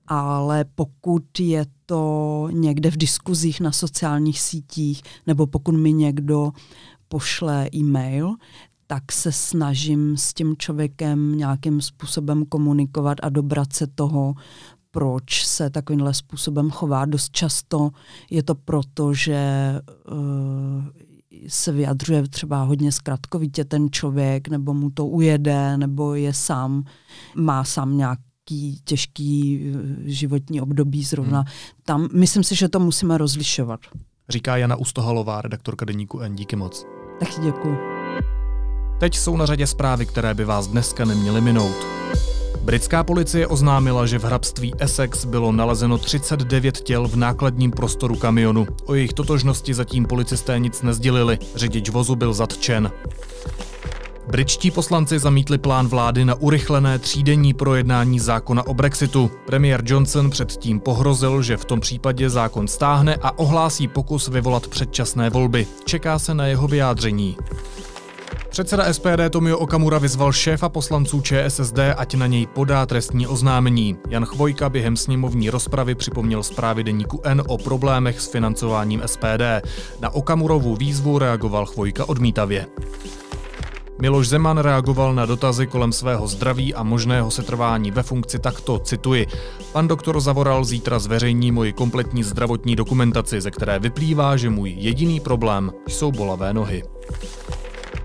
ale 0.08 0.66
pokud 0.76 1.40
je 1.40 1.66
to 1.86 2.48
někde 2.52 2.92
v 2.92 2.98
diskuzích 2.98 3.62
na 3.62 3.72
sociálních 3.72 4.42
sítích, 4.42 5.02
nebo 5.28 5.48
pokud 5.48 5.72
mi 5.72 5.94
někdo 5.94 6.52
pošle 7.08 7.70
e-mail, 7.76 8.36
tak 8.92 9.12
se 9.12 9.32
snažím 9.32 10.18
s 10.18 10.34
tím 10.34 10.56
člověkem 10.58 11.38
nějakým 11.38 11.82
způsobem 11.82 12.46
komunikovat 12.46 13.18
a 13.24 13.30
dobrat 13.30 13.74
se 13.74 13.88
toho, 13.88 14.34
proč 14.92 15.46
se 15.46 15.70
takovýmhle 15.70 16.14
způsobem 16.14 16.72
chová. 16.72 17.06
Dost 17.06 17.32
často 17.32 17.90
je 18.30 18.44
to 18.44 18.56
proto, 18.56 19.14
že 19.14 19.72
uh, 20.12 20.18
se 21.48 21.72
vyjadřuje 21.72 22.28
třeba 22.28 22.64
hodně 22.64 22.92
zkratkovitě 22.92 23.66
ten 23.66 23.92
člověk, 23.92 24.48
nebo 24.48 24.74
mu 24.74 24.90
to 24.90 25.06
ujede, 25.06 25.78
nebo 25.78 26.16
je 26.16 26.34
sám, 26.34 26.84
má 27.36 27.64
sám 27.64 27.98
nějaký 27.98 28.80
těžký 28.84 29.64
uh, 29.70 29.82
životní 30.04 30.62
období 30.62 31.04
zrovna. 31.04 31.40
Hmm. 31.40 31.48
Tam 31.86 32.08
myslím 32.14 32.44
si, 32.44 32.56
že 32.56 32.70
to 32.70 32.80
musíme 32.80 33.18
rozlišovat. 33.18 33.80
Říká 34.30 34.58
Jana 34.58 34.76
Ustohalová, 34.76 35.42
redaktorka 35.42 35.86
deníku 35.86 36.20
N. 36.20 36.36
Díky 36.36 36.56
moc. 36.56 36.86
Tak 37.20 37.30
děkuji. 37.44 37.99
Teď 39.00 39.18
jsou 39.18 39.38
na 39.38 39.46
řadě 39.46 39.68
zprávy, 39.68 40.06
které 40.06 40.34
by 40.34 40.46
vás 40.46 40.68
dneska 40.68 41.06
neměly 41.06 41.42
minout. 41.42 41.76
Britská 42.62 43.04
policie 43.04 43.48
oznámila, 43.48 44.06
že 44.06 44.20
v 44.20 44.24
hrabství 44.24 44.74
Essex 44.80 45.26
bylo 45.26 45.52
nalezeno 45.52 45.98
39 45.98 46.82
těl 46.82 47.08
v 47.08 47.16
nákladním 47.16 47.72
prostoru 47.72 48.16
kamionu. 48.16 48.68
O 48.86 48.94
jejich 48.94 49.14
totožnosti 49.14 49.74
zatím 49.74 50.06
policisté 50.06 50.60
nic 50.60 50.82
nezdělili. 50.82 51.40
Řidič 51.56 51.90
vozu 51.90 52.16
byl 52.16 52.34
zatčen. 52.34 52.92
Britští 54.28 54.72
poslanci 54.72 55.20
zamítli 55.20 55.58
plán 55.58 55.88
vlády 55.88 56.26
na 56.26 56.36
urychlené 56.36 57.00
třídenní 57.00 57.54
projednání 57.54 58.20
zákona 58.20 58.68
o 58.68 58.74
Brexitu. 58.74 59.32
Premiér 59.46 59.82
Johnson 59.86 60.30
předtím 60.30 60.80
pohrozil, 60.80 61.42
že 61.42 61.58
v 61.58 61.66
tom 61.66 61.80
případě 61.80 62.30
zákon 62.30 62.68
stáhne 62.68 63.16
a 63.22 63.40
ohlásí 63.40 63.88
pokus 63.88 64.28
vyvolat 64.28 64.68
předčasné 64.68 65.30
volby. 65.30 65.68
Čeká 65.86 66.20
se 66.20 66.34
na 66.34 66.48
jeho 66.48 66.68
vyjádření. 66.68 67.38
Předseda 68.50 68.94
SPD 68.94 69.30
Tomio 69.30 69.58
Okamura 69.58 69.98
vyzval 69.98 70.32
šéfa 70.32 70.70
poslanců 70.70 71.22
ČSSD, 71.22 71.80
ať 71.98 72.16
na 72.16 72.28
něj 72.28 72.46
podá 72.46 72.86
trestní 72.86 73.28
oznámení. 73.28 73.98
Jan 74.10 74.26
Chvojka 74.26 74.70
během 74.70 74.98
sněmovní 74.98 75.50
rozpravy 75.50 75.96
připomněl 75.96 76.44
zprávy 76.44 76.84
deníku 76.84 77.22
N 77.24 77.44
o 77.48 77.58
problémech 77.58 78.22
s 78.22 78.32
financováním 78.32 79.02
SPD. 79.06 79.68
Na 80.00 80.10
Okamurovu 80.10 80.76
výzvu 80.76 81.20
reagoval 81.20 81.66
Chvojka 81.66 82.10
odmítavě. 82.10 82.66
Miloš 84.02 84.28
Zeman 84.28 84.58
reagoval 84.58 85.16
na 85.16 85.26
dotazy 85.26 85.68
kolem 85.68 85.92
svého 85.92 86.28
zdraví 86.28 86.74
a 86.74 86.84
možného 86.84 87.32
setrvání 87.32 87.92
ve 87.92 88.04
funkci 88.04 88.40
takto, 88.40 88.80
cituji. 88.80 89.28
Pan 89.72 89.88
doktor 89.88 90.22
Zavoral 90.22 90.66
zítra 90.66 91.00
zveřejní 91.00 91.52
moji 91.52 91.74
kompletní 91.74 92.24
zdravotní 92.24 92.76
dokumentaci, 92.76 93.42
ze 93.42 93.52
které 93.52 93.80
vyplývá, 93.80 94.38
že 94.38 94.50
můj 94.50 94.70
jediný 94.70 95.20
problém 95.20 95.72
jsou 95.88 96.12
bolavé 96.12 96.54
nohy. 96.54 96.84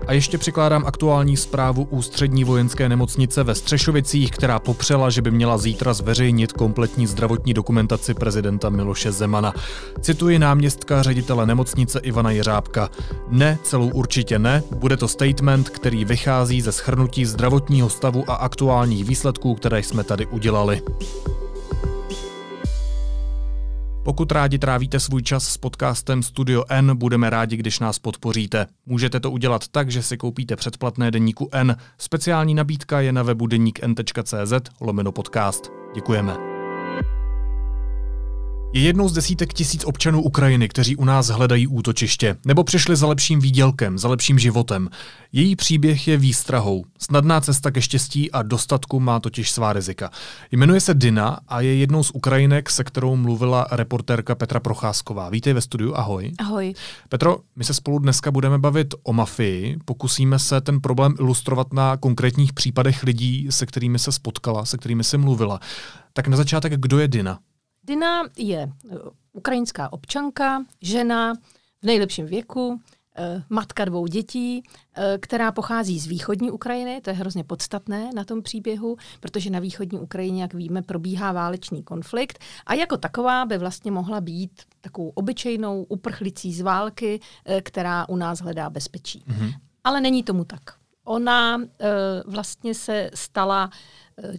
A 0.07 0.13
ještě 0.13 0.37
přikládám 0.37 0.85
aktuální 0.85 1.37
zprávu 1.37 1.87
ústřední 1.89 2.43
vojenské 2.43 2.89
nemocnice 2.89 3.43
ve 3.43 3.55
Střešovicích, 3.55 4.31
která 4.31 4.59
popřela, 4.59 5.09
že 5.09 5.21
by 5.21 5.31
měla 5.31 5.57
zítra 5.57 5.93
zveřejnit 5.93 6.53
kompletní 6.53 7.07
zdravotní 7.07 7.53
dokumentaci 7.53 8.13
prezidenta 8.13 8.69
Miloše 8.69 9.11
Zemana. 9.11 9.53
Cituji 10.01 10.39
náměstka 10.39 11.03
ředitele 11.03 11.45
nemocnice 11.45 11.99
Ivana 11.99 12.31
Jeřábka. 12.31 12.89
Ne, 13.29 13.57
celou 13.63 13.89
určitě 13.89 14.39
ne, 14.39 14.63
bude 14.75 14.97
to 14.97 15.07
statement, 15.07 15.69
který 15.69 16.05
vychází 16.05 16.61
ze 16.61 16.71
schrnutí 16.71 17.25
zdravotního 17.25 17.89
stavu 17.89 18.23
a 18.27 18.33
aktuálních 18.33 19.05
výsledků, 19.05 19.55
které 19.55 19.83
jsme 19.83 20.03
tady 20.03 20.25
udělali. 20.25 20.81
Pokud 24.05 24.31
rádi 24.31 24.59
trávíte 24.59 24.99
svůj 24.99 25.21
čas 25.21 25.47
s 25.47 25.57
podcastem 25.57 26.23
Studio 26.23 26.63
N, 26.69 26.95
budeme 26.95 27.29
rádi, 27.29 27.57
když 27.57 27.79
nás 27.79 27.99
podpoříte. 27.99 28.67
Můžete 28.85 29.19
to 29.19 29.31
udělat 29.31 29.67
tak, 29.67 29.91
že 29.91 30.03
si 30.03 30.17
koupíte 30.17 30.55
předplatné 30.55 31.11
deníku 31.11 31.49
N. 31.51 31.77
Speciální 31.97 32.55
nabídka 32.55 32.99
je 33.01 33.11
na 33.11 33.23
webu 33.23 33.47
deník.cz 33.47 34.53
lomeno 34.81 35.11
podcast. 35.11 35.71
Děkujeme. 35.95 36.54
Je 38.73 38.81
jednou 38.81 39.09
z 39.09 39.13
desítek 39.13 39.53
tisíc 39.53 39.85
občanů 39.85 40.21
Ukrajiny, 40.21 40.69
kteří 40.69 40.95
u 40.95 41.05
nás 41.05 41.27
hledají 41.27 41.67
útočiště, 41.67 42.37
nebo 42.45 42.63
přišli 42.63 42.95
za 42.95 43.07
lepším 43.07 43.39
výdělkem, 43.39 43.97
za 43.97 44.07
lepším 44.07 44.39
životem. 44.39 44.89
Její 45.31 45.55
příběh 45.55 46.07
je 46.07 46.17
výstrahou. 46.17 46.85
Snadná 46.99 47.41
cesta 47.41 47.71
ke 47.71 47.81
štěstí 47.81 48.31
a 48.31 48.43
dostatku 48.43 48.99
má 48.99 49.19
totiž 49.19 49.51
svá 49.51 49.73
rizika. 49.73 50.11
Jmenuje 50.51 50.79
se 50.79 50.93
Dina 50.93 51.39
a 51.47 51.61
je 51.61 51.75
jednou 51.75 52.03
z 52.03 52.11
Ukrajinek, 52.13 52.69
se 52.69 52.83
kterou 52.83 53.15
mluvila 53.15 53.67
reportérka 53.71 54.35
Petra 54.35 54.59
Procházková. 54.59 55.29
Vítej 55.29 55.53
ve 55.53 55.61
studiu, 55.61 55.93
ahoj. 55.95 56.31
Ahoj. 56.37 56.73
Petro, 57.09 57.37
my 57.55 57.63
se 57.63 57.73
spolu 57.73 57.99
dneska 57.99 58.31
budeme 58.31 58.57
bavit 58.57 58.93
o 59.03 59.13
mafii. 59.13 59.77
Pokusíme 59.85 60.39
se 60.39 60.61
ten 60.61 60.81
problém 60.81 61.13
ilustrovat 61.19 61.73
na 61.73 61.97
konkrétních 61.97 62.53
případech 62.53 63.03
lidí, 63.03 63.47
se 63.49 63.65
kterými 63.65 63.99
se 63.99 64.11
spotkala, 64.11 64.65
se 64.65 64.77
kterými 64.77 65.03
se 65.03 65.17
mluvila. 65.17 65.59
Tak 66.13 66.27
na 66.27 66.37
začátek, 66.37 66.73
kdo 66.79 66.99
je 66.99 67.07
Dina? 67.07 67.39
Dina 67.87 68.23
je 68.37 68.61
eh, 68.61 68.97
ukrajinská 69.33 69.93
občanka, 69.93 70.63
žena 70.81 71.33
v 71.81 71.85
nejlepším 71.85 72.25
věku, 72.25 72.81
eh, 73.17 73.43
matka 73.49 73.85
dvou 73.85 74.07
dětí, 74.07 74.63
eh, 74.93 75.17
která 75.21 75.51
pochází 75.51 75.99
z 75.99 76.07
východní 76.07 76.51
Ukrajiny, 76.51 77.01
to 77.01 77.09
je 77.09 77.15
hrozně 77.15 77.43
podstatné 77.43 78.09
na 78.15 78.23
tom 78.23 78.41
příběhu, 78.41 78.97
protože 79.19 79.49
na 79.49 79.59
východní 79.59 79.99
Ukrajině, 79.99 80.41
jak 80.41 80.53
víme, 80.53 80.81
probíhá 80.81 81.31
válečný 81.31 81.83
konflikt 81.83 82.39
a 82.65 82.73
jako 82.73 82.97
taková 82.97 83.45
by 83.45 83.57
vlastně 83.57 83.91
mohla 83.91 84.21
být 84.21 84.61
takovou 84.81 85.09
obyčejnou 85.09 85.83
uprchlicí 85.83 86.53
z 86.53 86.61
války, 86.61 87.19
která 87.61 88.09
u 88.09 88.15
nás 88.15 88.39
hledá 88.39 88.69
bezpečí. 88.69 89.23
Mm-hmm. 89.27 89.53
Ale 89.83 90.01
není 90.01 90.23
tomu 90.23 90.43
tak. 90.43 90.84
Ona 91.05 91.61
vlastně 92.25 92.73
se 92.73 93.11
stala 93.13 93.69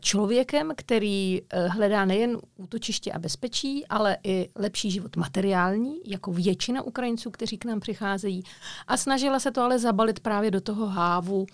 člověkem, 0.01 0.73
který 0.77 1.43
eh, 1.43 1.69
hledá 1.69 2.05
nejen 2.05 2.39
útočiště 2.57 3.13
a 3.13 3.19
bezpečí, 3.19 3.87
ale 3.87 4.17
i 4.25 4.49
lepší 4.55 4.91
život 4.91 5.17
materiální, 5.17 6.01
jako 6.05 6.33
většina 6.33 6.83
Ukrajinců, 6.83 7.31
kteří 7.31 7.59
k 7.59 7.65
nám 7.65 7.81
přicházejí. 7.81 8.43
A 8.87 8.97
snažila 8.97 9.41
se 9.41 9.51
to 9.51 9.63
ale 9.63 9.79
zabalit 9.79 10.21
právě 10.21 10.51
do 10.51 10.61
toho 10.61 10.87
hávu 10.87 11.47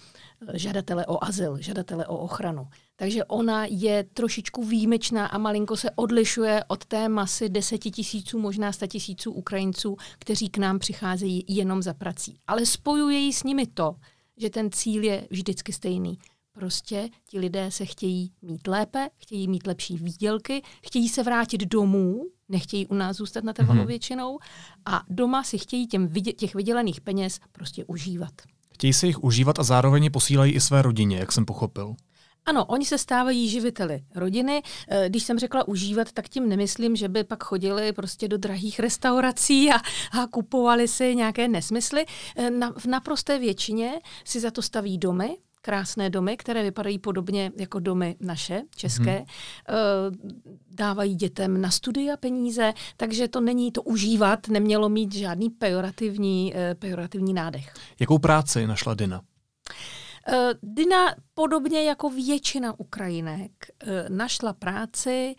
eh, 0.49 0.59
žadatele 0.59 1.07
o 1.07 1.25
azyl, 1.25 1.57
žadatele 1.61 2.07
o 2.07 2.16
ochranu. 2.19 2.69
Takže 2.97 3.25
ona 3.25 3.64
je 3.69 4.04
trošičku 4.14 4.64
výjimečná 4.64 5.26
a 5.26 5.38
malinko 5.38 5.76
se 5.76 5.90
odlišuje 5.90 6.64
od 6.69 6.85
té 6.85 7.09
masy 7.09 7.49
deseti 7.49 7.90
tisíců, 7.90 8.38
možná 8.38 8.73
sta 8.73 8.87
tisíců 8.87 9.33
Ukrajinců, 9.33 9.97
kteří 10.19 10.49
k 10.49 10.59
nám 10.59 10.78
přicházejí 10.78 11.45
jenom 11.49 11.83
za 11.83 11.95
prací. 11.95 12.38
Ale 12.47 12.66
spojuje 12.66 13.19
ji 13.19 13.33
s 13.33 13.42
nimi 13.42 13.66
to, 13.66 13.95
že 14.42 14.50
ten 14.50 14.70
cíl 14.70 15.04
je 15.04 15.26
vždycky 15.30 15.72
stejný. 15.72 16.18
Prostě 16.52 17.08
ti 17.28 17.38
lidé 17.38 17.70
se 17.70 17.84
chtějí 17.87 18.32
mít 18.42 18.66
lépe, 18.66 19.08
chtějí 19.16 19.49
mít 19.49 19.66
lepší 19.66 19.96
výdělky, 19.96 20.62
chtějí 20.87 21.08
se 21.08 21.22
vrátit 21.22 21.61
domů, 21.61 22.22
nechtějí 22.49 22.87
u 22.87 22.94
nás 22.94 23.16
zůstat 23.16 23.44
na 23.44 23.52
trvalou 23.52 23.80
mm-hmm. 23.80 23.87
většinou 23.87 24.38
a 24.87 25.02
doma 25.08 25.42
si 25.42 25.58
chtějí 25.58 25.87
těm 25.87 26.08
těch 26.37 26.54
vydělených 26.54 27.00
peněz 27.00 27.40
prostě 27.52 27.84
užívat. 27.84 28.32
Chtějí 28.75 28.92
se 28.92 29.06
jich 29.06 29.25
užívat 29.25 29.58
a 29.58 29.62
zároveň 29.62 30.04
je 30.04 30.11
posílají 30.11 30.52
i 30.52 30.61
své 30.61 30.82
rodině, 30.82 31.16
jak 31.16 31.32
jsem 31.32 31.44
pochopil. 31.44 31.94
Ano, 32.46 32.64
oni 32.64 32.84
se 32.84 32.99
stávají 32.99 33.49
živiteli 33.49 34.04
rodiny. 34.14 34.62
Eh, 34.88 35.08
když 35.08 35.22
jsem 35.22 35.38
řekla 35.38 35.68
užívat, 35.68 36.12
tak 36.12 36.28
tím 36.28 36.49
nemyslím, 36.49 36.96
že 36.96 37.08
by 37.08 37.25
pak 37.25 37.44
chodili 37.44 37.92
prostě 37.92 38.28
do 38.28 38.38
drahých 38.38 38.80
restaurací 38.80 39.70
a, 39.70 39.76
a 40.20 40.26
kupovali 40.26 40.88
si 40.88 41.14
nějaké 41.16 41.49
nesmysly. 41.49 42.04
Eh, 42.37 42.50
na, 42.50 42.72
v 42.78 42.87
naprosté 42.87 43.38
většině 43.38 43.93
si 44.25 44.40
za 44.40 44.50
to 44.50 44.62
staví 44.62 44.99
domy, 44.99 45.36
krásné 45.64 46.10
domy, 46.10 46.36
které 46.36 46.62
vypadají 46.62 46.99
podobně 46.99 47.52
jako 47.56 47.80
domy 47.80 48.17
naše, 48.21 48.62
české. 48.76 49.17
Hmm. 49.17 49.26
Dávají 50.71 51.14
dětem 51.14 51.60
na 51.60 51.71
studia 51.71 52.17
peníze, 52.17 52.73
takže 52.97 53.28
to 53.28 53.40
není 53.40 53.73
to 53.73 53.82
užívat, 53.82 54.49
nemělo 54.49 54.88
mít 54.88 55.14
žádný 55.14 55.50
pejorativní, 55.50 56.54
pejorativní 56.78 57.34
nádech. 57.34 57.75
Jakou 58.00 58.19
práci 58.19 58.67
našla 58.67 58.95
Dina? 58.95 59.23
Eh, 59.71 60.01
Dina, 60.63 61.15
podobně 61.35 61.85
jako 61.85 62.11
většina 62.11 62.80
Ukrajinek, 62.80 63.52
našla 64.08 64.52
práci 64.52 65.35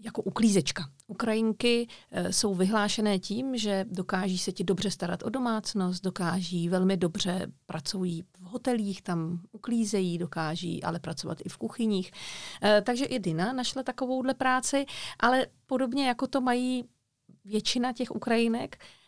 jako 0.00 0.22
uklízečka. 0.22 0.84
Ukrajinky 1.06 1.88
jsou 2.30 2.54
vyhlášené 2.54 3.18
tím, 3.18 3.56
že 3.56 3.84
dokáží 3.88 4.38
se 4.38 4.52
ti 4.52 4.64
dobře 4.64 4.90
starat 4.90 5.22
o 5.22 5.30
domácnost, 5.30 6.04
dokáží 6.04 6.68
velmi 6.68 6.96
dobře 6.96 7.46
pracují 7.66 8.22
v 8.22 8.42
hotelích, 8.42 9.02
tam 9.02 9.40
uklízejí, 9.52 10.18
dokáží 10.18 10.82
ale 10.82 10.98
pracovat 10.98 11.38
i 11.44 11.48
v 11.48 11.56
kuchyních. 11.56 12.12
Takže 12.82 13.04
i 13.04 13.18
Dina 13.18 13.52
našla 13.52 13.82
takovouhle 13.82 14.34
práci, 14.34 14.86
ale 15.20 15.46
podobně 15.66 16.08
jako 16.08 16.26
to 16.26 16.40
mají 16.40 16.84
většina 17.44 17.92
těch 17.92 18.10
Ukrajinek, 18.10 18.76
Eh, 18.76 19.01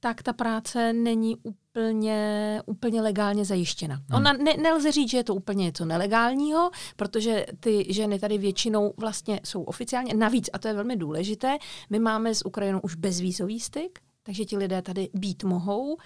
tak 0.00 0.22
ta 0.22 0.32
práce 0.32 0.92
není 0.92 1.36
úplně, 1.36 2.60
úplně 2.66 3.02
legálně 3.02 3.44
zajištěna. 3.44 3.94
Hmm. 3.94 4.16
Ona 4.16 4.32
ne, 4.32 4.54
nelze 4.62 4.92
říct, 4.92 5.10
že 5.10 5.16
je 5.16 5.24
to 5.24 5.34
úplně 5.34 5.64
něco 5.64 5.84
nelegálního, 5.84 6.70
protože 6.96 7.46
ty 7.60 7.86
ženy 7.88 8.18
tady 8.18 8.38
většinou 8.38 8.94
vlastně 8.96 9.40
jsou 9.44 9.62
oficiálně. 9.62 10.14
Navíc, 10.14 10.50
a 10.52 10.58
to 10.58 10.68
je 10.68 10.74
velmi 10.74 10.96
důležité, 10.96 11.56
my 11.90 11.98
máme 11.98 12.34
s 12.34 12.46
Ukrajinou 12.46 12.80
už 12.80 12.94
bezvízový 12.94 13.60
styk, 13.60 14.00
takže 14.22 14.44
ti 14.44 14.56
lidé 14.56 14.82
tady 14.82 15.08
být 15.14 15.44
mohou 15.44 15.96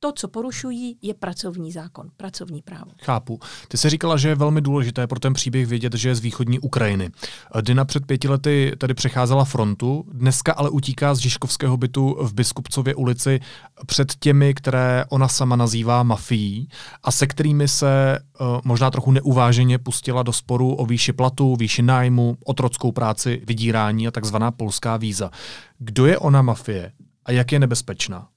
to, 0.00 0.12
co 0.12 0.28
porušují, 0.28 0.98
je 1.02 1.14
pracovní 1.14 1.72
zákon, 1.72 2.10
pracovní 2.16 2.62
právo. 2.62 2.90
Chápu. 3.02 3.40
Ty 3.68 3.76
jsi 3.76 3.90
říkala, 3.90 4.16
že 4.16 4.28
je 4.28 4.34
velmi 4.34 4.60
důležité 4.60 5.06
pro 5.06 5.20
ten 5.20 5.32
příběh 5.32 5.66
vědět, 5.66 5.94
že 5.94 6.08
je 6.08 6.14
z 6.14 6.20
východní 6.20 6.58
Ukrajiny. 6.58 7.10
Dina 7.62 7.84
před 7.84 8.06
pěti 8.06 8.28
lety 8.28 8.72
tady 8.78 8.94
přecházela 8.94 9.44
frontu, 9.44 10.04
dneska 10.12 10.52
ale 10.52 10.70
utíká 10.70 11.14
z 11.14 11.18
Žižkovského 11.18 11.76
bytu 11.76 12.16
v 12.20 12.34
Biskupcově 12.34 12.94
ulici 12.94 13.40
před 13.86 14.14
těmi, 14.14 14.54
které 14.54 15.04
ona 15.08 15.28
sama 15.28 15.56
nazývá 15.56 16.02
mafií 16.02 16.68
a 17.02 17.12
se 17.12 17.26
kterými 17.26 17.68
se 17.68 18.18
uh, 18.40 18.46
možná 18.64 18.90
trochu 18.90 19.12
neuváženě 19.12 19.78
pustila 19.78 20.22
do 20.22 20.32
sporu 20.32 20.74
o 20.74 20.86
výši 20.86 21.12
platu, 21.12 21.56
výši 21.56 21.82
nájmu, 21.82 22.36
otrockou 22.44 22.92
práci, 22.92 23.42
vydírání 23.46 24.08
a 24.08 24.10
takzvaná 24.10 24.50
polská 24.50 24.96
víza. 24.96 25.30
Kdo 25.78 26.06
je 26.06 26.18
ona 26.18 26.42
mafie 26.42 26.92
a 27.24 27.32
jak 27.32 27.52
je 27.52 27.58
nebezpečná? 27.58 28.28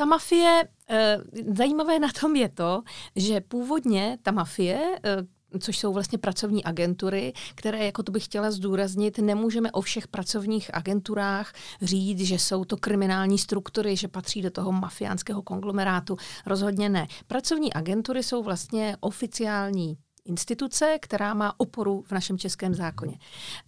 Ta 0.00 0.06
mafie, 0.06 0.64
eh, 0.90 1.18
zajímavé 1.56 1.98
na 1.98 2.08
tom 2.20 2.36
je 2.36 2.48
to, 2.48 2.82
že 3.16 3.40
původně 3.40 4.18
ta 4.22 4.30
mafie, 4.30 4.98
eh, 5.04 5.16
což 5.60 5.78
jsou 5.78 5.92
vlastně 5.92 6.18
pracovní 6.18 6.64
agentury, 6.64 7.32
které, 7.54 7.84
jako 7.84 8.02
to 8.02 8.12
bych 8.12 8.24
chtěla 8.24 8.50
zdůraznit, 8.50 9.18
nemůžeme 9.18 9.72
o 9.72 9.80
všech 9.80 10.08
pracovních 10.08 10.74
agenturách 10.74 11.52
říct, 11.82 12.20
že 12.20 12.38
jsou 12.38 12.64
to 12.64 12.76
kriminální 12.76 13.38
struktury, 13.38 13.96
že 13.96 14.08
patří 14.08 14.42
do 14.42 14.50
toho 14.50 14.72
mafiánského 14.72 15.42
konglomerátu. 15.42 16.16
Rozhodně 16.46 16.88
ne. 16.88 17.06
Pracovní 17.26 17.72
agentury 17.72 18.22
jsou 18.22 18.42
vlastně 18.42 18.96
oficiální 19.00 19.96
instituce, 20.24 20.98
která 21.00 21.34
má 21.34 21.54
oporu 21.56 22.04
v 22.06 22.12
našem 22.12 22.38
českém 22.38 22.74
zákoně. 22.74 23.18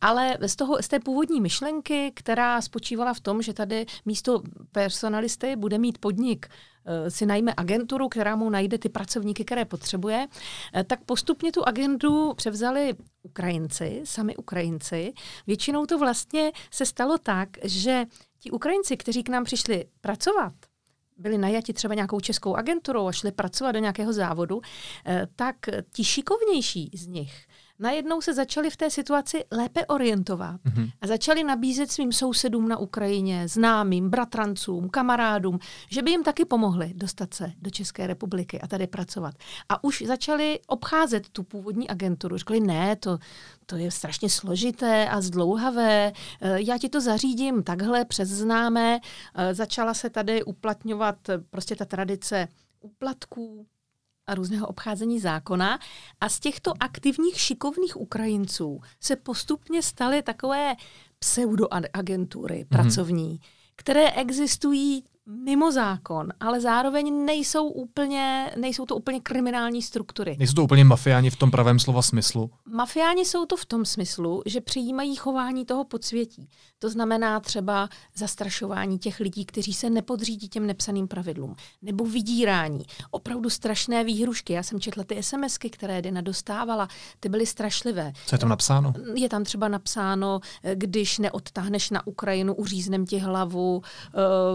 Ale 0.01 0.39
z, 0.47 0.57
toho, 0.57 0.83
z 0.83 0.89
té 0.89 1.01
původní 1.01 1.41
myšlenky, 1.41 2.13
která 2.15 2.61
spočívala 2.61 3.15
v 3.15 3.21
tom, 3.21 3.43
že 3.43 3.53
tady 3.53 3.87
místo 4.05 4.43
personalisty 4.73 5.57
bude 5.57 5.79
mít 5.79 5.99
podnik 5.99 6.49
eh, 6.85 7.11
si 7.11 7.27
najme 7.27 7.55
agenturu, 7.57 8.09
která 8.09 8.37
mu 8.37 8.51
najde 8.51 8.79
ty 8.79 8.89
pracovníky, 8.89 9.45
které 9.45 9.65
potřebuje, 9.65 10.27
eh, 10.75 10.85
tak 10.85 11.05
postupně 11.05 11.53
tu 11.53 11.69
agendu 11.69 12.35
převzali 12.35 12.95
Ukrajinci, 13.23 14.01
sami 14.05 14.37
Ukrajinci. 14.37 15.13
Většinou 15.47 15.87
to 15.87 15.99
vlastně 15.99 16.53
se 16.71 16.87
stalo 16.87 17.19
tak, 17.19 17.49
že 17.65 18.05
ti 18.39 18.51
Ukrajinci, 18.51 18.97
kteří 18.97 19.23
k 19.23 19.29
nám 19.29 19.45
přišli 19.45 19.85
pracovat, 20.01 20.53
byli 21.17 21.39
najati 21.39 21.73
třeba 21.73 21.95
nějakou 21.95 22.21
českou 22.21 22.55
agenturou 22.55 23.07
a 23.07 23.13
šli 23.13 23.33
pracovat 23.33 23.73
do 23.73 23.79
nějakého 23.79 24.13
závodu, 24.13 24.61
eh, 25.07 25.27
tak 25.37 25.57
ti 25.93 26.05
šikovnější 26.05 26.91
z 26.95 27.07
nich 27.07 27.47
najednou 27.83 28.21
se 28.21 28.35
začali 28.35 28.71
v 28.71 28.77
té 28.77 28.91
situaci 28.91 29.45
lépe 29.51 29.87
orientovat 29.87 30.61
mm-hmm. 30.65 30.91
a 31.01 31.07
začali 31.07 31.45
nabízet 31.45 31.91
svým 31.91 32.13
sousedům 32.13 32.69
na 32.69 32.77
Ukrajině, 32.77 33.49
známým, 33.49 34.11
bratrancům, 34.11 34.89
kamarádům, 34.89 35.59
že 35.91 36.03
by 36.03 36.11
jim 36.11 36.23
taky 36.23 36.45
pomohli 36.45 36.93
dostat 36.95 37.35
se 37.35 37.53
do 37.63 37.71
České 37.71 38.07
republiky 38.07 38.61
a 38.61 38.67
tady 38.67 38.87
pracovat. 38.87 39.35
A 39.69 39.85
už 39.85 40.03
začali 40.07 40.61
obcházet 40.67 41.29
tu 41.29 41.43
původní 41.43 41.89
agenturu. 41.89 42.37
Řekli, 42.37 42.61
ne, 42.61 42.97
to, 42.97 43.19
to 43.67 43.77
je 43.77 43.91
strašně 43.91 44.31
složité 44.31 45.09
a 45.09 45.21
zdlouhavé, 45.21 46.13
eh, 46.41 46.61
já 46.61 46.79
ti 46.79 46.89
to 46.89 47.01
zařídím 47.01 47.63
takhle 47.63 48.05
přes 48.05 48.29
známé. 48.29 49.01
Eh, 49.35 49.55
začala 49.55 49.95
se 49.95 50.11
tady 50.11 50.45
uplatňovat 50.45 51.17
prostě 51.51 51.77
ta 51.77 51.85
tradice 51.85 52.49
úplatků, 52.81 53.67
a 54.27 54.35
různého 54.35 54.67
obcházení 54.67 55.21
zákona. 55.21 55.79
A 56.21 56.29
z 56.29 56.41
těchto 56.41 56.73
aktivních 56.81 57.41
šikovných 57.41 57.97
Ukrajinců 57.97 58.81
se 59.01 59.17
postupně 59.17 59.83
staly 59.83 60.23
takové 60.23 60.75
pseudoagentury 61.19 62.55
mm-hmm. 62.55 62.69
pracovní, 62.69 63.41
které 63.77 64.11
existují 64.11 65.05
mimo 65.27 65.73
zákon, 65.73 66.29
ale 66.41 66.61
zároveň 66.61 67.25
nejsou 67.25 67.69
úplně, 67.69 68.51
nejsou 68.57 68.87
to 68.87 68.97
úplně 68.97 69.21
kriminální 69.21 69.83
struktury. 69.83 70.37
Nejsou 70.39 70.55
to 70.55 70.65
úplně 70.65 70.85
mafiáni 70.85 71.31
v 71.31 71.37
tom 71.37 71.51
pravém 71.51 71.79
slova 71.79 72.03
smyslu? 72.03 72.51
Mafiáni 72.69 73.25
jsou 73.25 73.47
to 73.47 73.57
v 73.57 73.67
tom 73.67 73.85
smyslu, 73.85 74.43
že 74.47 74.61
přijímají 74.61 75.17
chování 75.17 75.65
toho 75.65 75.85
podsvětí. 75.85 76.49
To 76.79 76.89
znamená 76.89 77.41
třeba 77.41 77.89
zastrašování 78.17 78.99
těch 78.99 79.21
lidí, 79.21 79.45
kteří 79.45 79.73
se 79.73 79.91
nepodřídí 79.91 80.49
těm 80.49 80.67
nepsaným 80.67 81.09
pravidlům, 81.09 81.55
nebo 81.83 82.05
vydírání. 82.05 82.85
Opravdu 83.11 83.51
strašné 83.51 84.05
výhrušky. 84.05 84.53
Já 84.53 84.63
jsem 84.63 84.81
četla 84.81 85.05
ty 85.05 85.23
SMSky, 85.23 85.71
které 85.71 86.03
Dina 86.03 86.21
dostávala, 86.21 86.89
ty 87.21 87.29
byly 87.29 87.47
strašlivé. 87.47 88.13
Co 88.27 88.35
je 88.35 88.39
tam 88.39 88.49
napsáno? 88.49 88.93
Je 89.15 89.29
tam 89.29 89.45
třeba 89.45 89.69
napsáno, 89.69 90.41
když 90.75 91.19
neodtáhneš 91.19 91.91
na 91.91 92.07
Ukrajinu, 92.07 92.55
uříznem 92.55 93.07
ti 93.07 93.19
hlavu, 93.19 93.83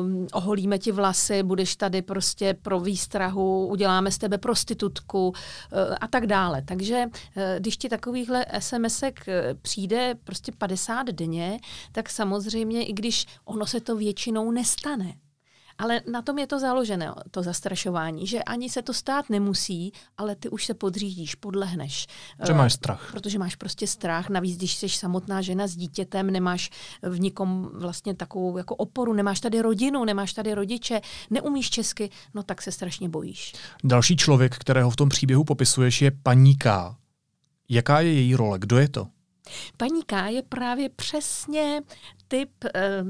um, 0.01 0.27
oholíme 0.58 0.80
ti 0.80 0.91
vlasy, 0.91 1.43
budeš 1.43 1.76
tady 1.76 2.02
prostě 2.02 2.54
pro 2.54 2.80
výstrahu, 2.80 3.67
uděláme 3.67 4.12
z 4.12 4.17
tebe 4.17 4.38
prostitutku 4.38 5.28
uh, 5.28 5.34
a 6.02 6.08
tak 6.08 6.28
dále. 6.28 6.62
Takže 6.62 7.06
uh, 7.06 7.43
když 7.60 7.78
ti 7.78 7.89
takovýchhle 7.89 8.46
SMSek 8.60 9.26
uh, 9.28 9.34
přijde 9.62 10.15
prostě 10.24 10.52
50 10.52 11.08
denně, 11.08 11.60
tak 11.91 12.10
samozřejmě, 12.10 12.86
i 12.86 12.93
když 12.93 13.26
ono 13.46 13.65
se 13.65 13.82
to 13.82 13.96
většinou 13.96 14.52
nestane. 14.52 15.13
Ale 15.78 16.02
na 16.12 16.22
tom 16.22 16.40
je 16.40 16.48
to 16.48 16.60
založené, 16.60 17.12
to 17.32 17.44
zastrašování, 17.44 18.28
že 18.28 18.44
ani 18.44 18.70
se 18.70 18.82
to 18.82 18.94
stát 18.94 19.30
nemusí, 19.30 19.92
ale 20.18 20.36
ty 20.36 20.50
už 20.50 20.66
se 20.66 20.74
podřídíš, 20.74 21.36
podlehneš. 21.36 22.08
Že 22.48 22.54
máš 22.54 22.74
strach. 22.74 23.10
Protože 23.12 23.40
máš 23.40 23.56
prostě 23.56 23.88
strach, 23.88 24.30
navíc 24.30 24.58
když 24.58 24.76
jsi 24.76 24.90
samotná 24.90 25.42
žena 25.42 25.68
s 25.68 25.76
dítětem, 25.76 26.32
nemáš 26.32 26.70
v 27.02 27.20
nikom 27.20 27.70
vlastně 27.74 28.16
takovou 28.16 28.58
jako 28.58 28.76
oporu, 28.76 29.13
nemáš 29.13 29.40
tady 29.40 29.62
rodinu, 29.62 30.06
nemáš 30.06 30.34
tady 30.34 30.54
rodiče, 30.54 31.02
neumíš 31.30 31.70
česky, 31.70 32.10
no 32.34 32.44
tak 32.44 32.62
se 32.62 32.72
strašně 32.72 33.10
bojíš. 33.10 33.54
Další 33.84 34.16
člověk, 34.18 34.58
kterého 34.58 34.90
v 34.90 34.96
tom 34.96 35.10
příběhu 35.10 35.44
popisuješ, 35.44 36.02
je 36.02 36.12
paní 36.12 36.56
K. 36.56 36.96
Jaká 37.70 38.00
je 38.00 38.13
její 38.13 38.36
role? 38.36 38.60
Kdo 38.60 38.78
je 38.78 38.90
to? 38.90 39.08
Paní 39.78 40.04
K 40.04 40.28
je 40.28 40.42
právě 40.42 40.90
přesně 40.90 41.82
typ 42.28 42.50
eh, 42.76 43.04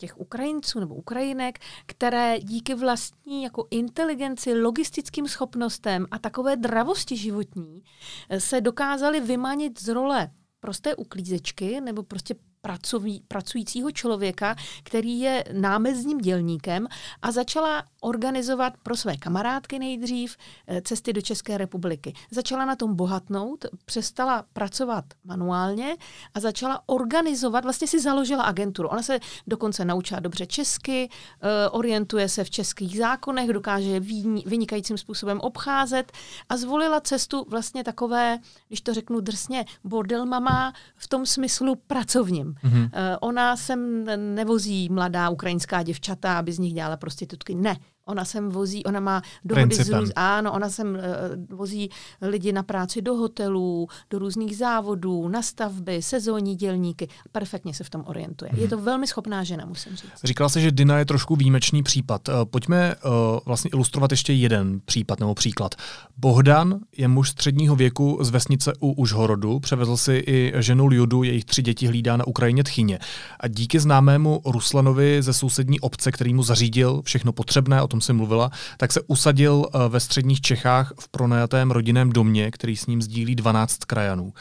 těch 0.00 0.20
Ukrajinců 0.20 0.80
nebo 0.80 0.94
Ukrajinek, 0.94 1.58
které 1.86 2.40
díky 2.40 2.74
vlastní 2.74 3.42
jako 3.42 3.66
inteligenci, 3.70 4.54
logistickým 4.54 5.28
schopnostem 5.28 6.06
a 6.10 6.18
takové 6.18 6.56
dravosti 6.56 7.16
životní 7.16 7.82
eh, 8.28 8.40
se 8.40 8.60
dokázali 8.60 9.20
vymanit 9.20 9.80
z 9.80 9.88
role 9.88 10.30
prosté 10.60 10.96
uklízečky 10.96 11.80
nebo 11.80 12.02
prostě 12.02 12.34
pracoví, 12.62 13.24
pracujícího 13.28 13.90
člověka, 13.90 14.56
který 14.82 15.20
je 15.20 15.44
námezním 15.52 16.18
dělníkem 16.18 16.86
a 17.22 17.32
začala 17.32 17.84
organizovat 18.00 18.72
pro 18.82 18.96
své 18.96 19.16
kamarádky 19.16 19.78
nejdřív 19.78 20.36
eh, 20.66 20.82
cesty 20.82 21.12
do 21.12 21.20
České 21.20 21.58
republiky. 21.58 22.14
Začala 22.30 22.64
na 22.64 22.76
tom 22.76 22.96
bohatnout, 22.96 23.64
přestala 23.84 24.44
pracovat 24.52 25.04
manuálně 25.24 25.96
a 26.34 26.40
začala 26.40 26.82
organizovat, 26.86 27.64
vlastně 27.64 27.86
si 27.86 28.00
založila 28.00 28.44
agenturu. 28.44 28.88
Ona 28.88 29.02
se 29.02 29.18
dokonce 29.46 29.84
naučila 29.84 30.20
dobře 30.20 30.46
česky, 30.46 31.08
eh, 31.42 31.68
orientuje 31.68 32.28
se 32.28 32.44
v 32.44 32.50
českých 32.50 32.98
zákonech, 32.98 33.48
dokáže 33.48 33.90
je 33.90 34.00
vynikajícím 34.46 34.98
způsobem 34.98 35.40
obcházet 35.40 36.12
a 36.48 36.56
zvolila 36.56 37.00
cestu 37.00 37.46
vlastně 37.48 37.84
takové, 37.84 38.38
když 38.68 38.80
to 38.80 38.94
řeknu 38.94 39.20
drsně, 39.20 39.64
bordel 39.84 40.26
mama 40.26 40.72
v 40.96 41.08
tom 41.08 41.26
smyslu 41.26 41.76
pracovním. 41.76 42.54
Mm-hmm. 42.64 42.90
Ona 43.20 43.56
sem 43.56 44.04
nevozí 44.34 44.88
mladá 44.88 45.28
ukrajinská 45.28 45.82
děvčata, 45.82 46.38
aby 46.38 46.52
z 46.52 46.58
nich 46.58 46.74
dělala 46.74 46.96
prostitutky. 46.96 47.54
Ne, 47.54 47.76
Ona 48.10 48.24
sem 48.24 48.50
vozí, 48.50 48.84
ona 48.84 49.00
má 49.00 49.22
dohody 49.44 49.76
z 49.76 49.88
růz, 49.88 50.10
ano, 50.16 50.52
ona 50.52 50.70
sem 50.70 50.88
uh, 50.88 51.58
vozí 51.58 51.90
lidi 52.22 52.52
na 52.52 52.62
práci 52.62 53.02
do 53.02 53.14
hotelů, 53.14 53.88
do 54.10 54.18
různých 54.18 54.56
závodů, 54.56 55.28
na 55.28 55.42
stavby, 55.42 56.02
sezónní 56.02 56.56
dělníky. 56.56 57.08
Perfektně 57.32 57.74
se 57.74 57.84
v 57.84 57.90
tom 57.90 58.04
orientuje. 58.06 58.50
Hmm. 58.50 58.62
Je 58.62 58.68
to 58.68 58.78
velmi 58.78 59.06
schopná 59.06 59.44
žena, 59.44 59.66
musím 59.66 59.96
říct. 59.96 60.10
Říkala 60.24 60.48
se, 60.48 60.60
že 60.60 60.70
Dina 60.70 60.98
je 60.98 61.04
trošku 61.04 61.36
výjimečný 61.36 61.82
případ. 61.82 62.28
Uh, 62.28 62.34
pojďme 62.44 62.94
uh, 62.94 63.10
vlastně 63.46 63.70
ilustrovat 63.74 64.10
ještě 64.10 64.32
jeden 64.32 64.80
případ 64.84 65.20
nebo 65.20 65.34
příklad. 65.34 65.74
Bohdan 66.16 66.80
je 66.96 67.08
muž 67.08 67.30
středního 67.30 67.76
věku 67.76 68.18
z 68.20 68.30
vesnice 68.30 68.72
u 68.80 68.92
Užhorodu, 68.92 69.60
převezl 69.60 69.96
si 69.96 70.22
i 70.26 70.52
ženu 70.56 70.88
Ljudu, 70.88 71.22
jejich 71.22 71.44
tři 71.44 71.62
děti 71.62 71.86
hlídá 71.86 72.16
na 72.16 72.26
Ukrajině 72.26 72.64
Tchyně. 72.64 72.98
A 73.40 73.48
díky 73.48 73.80
známému 73.80 74.40
Ruslanovi 74.44 75.22
ze 75.22 75.32
sousední 75.32 75.80
obce, 75.80 76.12
který 76.12 76.34
mu 76.34 76.42
zařídil 76.42 77.02
všechno 77.04 77.32
potřebné, 77.32 77.82
o 77.82 77.88
tom 77.88 77.99
si 78.00 78.12
mluvila, 78.12 78.50
tak 78.76 78.92
se 78.92 79.00
usadil 79.06 79.66
eh, 79.66 79.88
ve 79.88 80.00
středních 80.00 80.40
Čechách 80.40 80.92
v 81.00 81.08
pronajatém 81.08 81.70
rodinném 81.70 82.12
domě, 82.12 82.50
který 82.50 82.76
s 82.76 82.86
ním 82.86 83.02
sdílí 83.02 83.34
12 83.34 83.84
krajanů. 83.84 84.32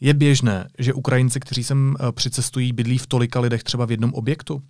Je 0.00 0.14
běžné, 0.14 0.68
že 0.78 0.94
Ukrajinci, 0.94 1.40
kteří 1.40 1.64
sem 1.64 1.96
eh, 2.00 2.12
přicestují, 2.12 2.72
bydlí 2.72 2.98
v 2.98 3.06
tolika 3.06 3.40
lidech 3.40 3.62
třeba 3.62 3.86
v 3.86 3.90
jednom 3.90 4.14
objektu? 4.14 4.62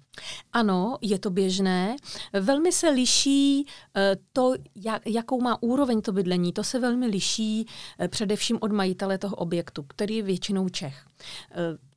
Ano, 0.53 0.99
je 1.01 1.19
to 1.19 1.31
běžné. 1.31 1.97
Velmi 2.41 2.73
se 2.73 2.89
liší 2.89 3.67
eh, 3.97 4.17
to, 4.33 4.55
jakou 5.07 5.41
má 5.41 5.63
úroveň 5.63 6.01
to 6.01 6.13
bydlení. 6.13 6.53
To 6.53 6.65
se 6.65 6.79
velmi 6.81 7.07
liší 7.07 7.67
především 8.09 8.59
od 8.61 8.73
majitele 8.73 9.19
toho 9.19 9.37
objektu, 9.37 9.83
který 9.83 10.17
je 10.17 10.23
většinou 10.23 10.69
Čech. 10.69 11.07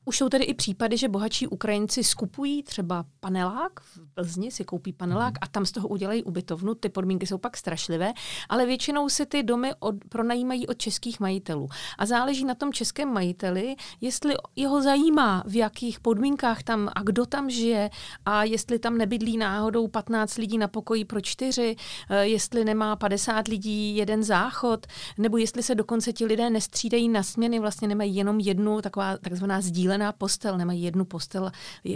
Už 0.08 0.18
jsou 0.18 0.30
tedy 0.30 0.44
i 0.44 0.54
případy, 0.54 0.98
že 0.98 1.10
bohatší 1.10 1.48
Ukrajinci 1.48 2.04
skupují 2.04 2.64
třeba 2.64 3.06
panelák 3.20 3.80
v 3.80 4.00
Plzni, 4.14 4.52
si 4.52 4.64
koupí 4.64 4.94
panelák 4.94 5.34
mm. 5.34 5.38
a 5.42 5.48
tam 5.48 5.66
z 5.66 5.72
toho 5.72 5.88
udělají 5.88 6.24
ubytovnu. 6.24 6.76
Ty 6.76 6.90
podmínky 6.90 7.28
jsou 7.28 7.38
pak 7.38 7.58
strašlivé, 7.58 8.14
ale 8.50 8.66
většinou 8.66 9.10
si 9.10 9.26
ty 9.26 9.44
domy 9.44 9.72
od, 9.80 9.96
pronajímají 10.10 10.68
od 10.68 10.78
českých 10.78 11.20
majitelů. 11.20 11.68
A 11.98 12.06
záleží 12.06 12.46
na 12.46 12.56
tom 12.56 12.74
českém 12.74 13.14
majiteli, 13.14 13.76
jestli 14.02 14.34
jeho 14.56 14.82
zajímá, 14.82 15.44
v 15.48 15.56
jakých 15.56 16.00
podmínkách 16.00 16.64
tam 16.64 16.90
a 16.96 17.04
kdo 17.04 17.26
tam 17.26 17.50
žije 17.50 17.90
a 18.26 18.44
jestli 18.44 18.80
tam 18.80 18.98
nebydlí 18.98 19.38
náhodou 19.38 19.88
15 19.88 20.38
lidí 20.38 20.58
na 20.58 20.68
pokoji 20.68 21.06
pro 21.06 21.22
čtyři, 21.22 21.76
eh, 22.10 22.26
jestli 22.26 22.66
nemá 22.66 22.96
50 22.96 23.48
lidí 23.48 23.96
jeden 23.96 24.24
záchod, 24.24 24.88
nebo 25.18 25.38
jestli 25.38 25.64
se 25.64 25.76
dokonce 25.76 26.14
ti 26.14 26.26
lidé 26.26 26.50
nestřídají 26.50 27.10
na 27.10 27.24
směny, 27.24 27.60
vlastně 27.60 27.88
nemají 27.88 28.16
jenom 28.16 28.40
jednu 28.40 28.82
taková 28.82 29.18
takzvaná 29.18 29.62
sdílená 29.62 29.95
sdílená 29.96 30.12
postel, 30.12 30.58
nemají 30.58 30.84
jednu 30.84 31.06
postel, 31.06 31.52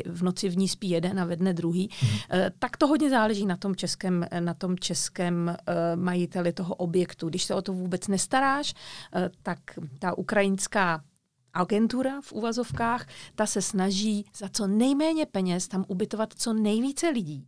v 0.06 0.24
noci 0.24 0.50
v 0.50 0.58
ní 0.58 0.68
spí 0.68 0.90
jeden 0.90 1.20
a 1.20 1.26
ve 1.26 1.36
dne 1.36 1.54
druhý, 1.54 1.90
mm. 2.04 2.10
tak 2.60 2.78
to 2.78 2.88
hodně 2.88 3.10
záleží 3.10 3.46
na 3.46 3.58
tom 3.58 3.76
českém, 3.76 4.26
na 4.40 4.54
tom 4.54 4.78
českém 4.78 5.50
eh, 5.50 5.96
majiteli 5.96 6.54
toho 6.54 6.76
objektu. 6.76 7.30
Když 7.30 7.44
se 7.44 7.56
o 7.56 7.62
to 7.62 7.74
vůbec 7.74 8.08
nestaráš, 8.08 8.74
eh, 9.16 9.30
tak 9.44 9.60
ta 10.00 10.18
ukrajinská 10.18 11.04
agentura 11.54 12.22
v 12.22 12.34
úvazovkách, 12.34 13.08
ta 13.36 13.46
se 13.46 13.62
snaží 13.62 14.26
za 14.36 14.50
co 14.50 14.68
nejméně 14.68 15.26
peněz 15.26 15.68
tam 15.68 15.86
ubytovat 15.88 16.34
co 16.34 16.54
nejvíce 16.54 17.10
lidí. 17.10 17.48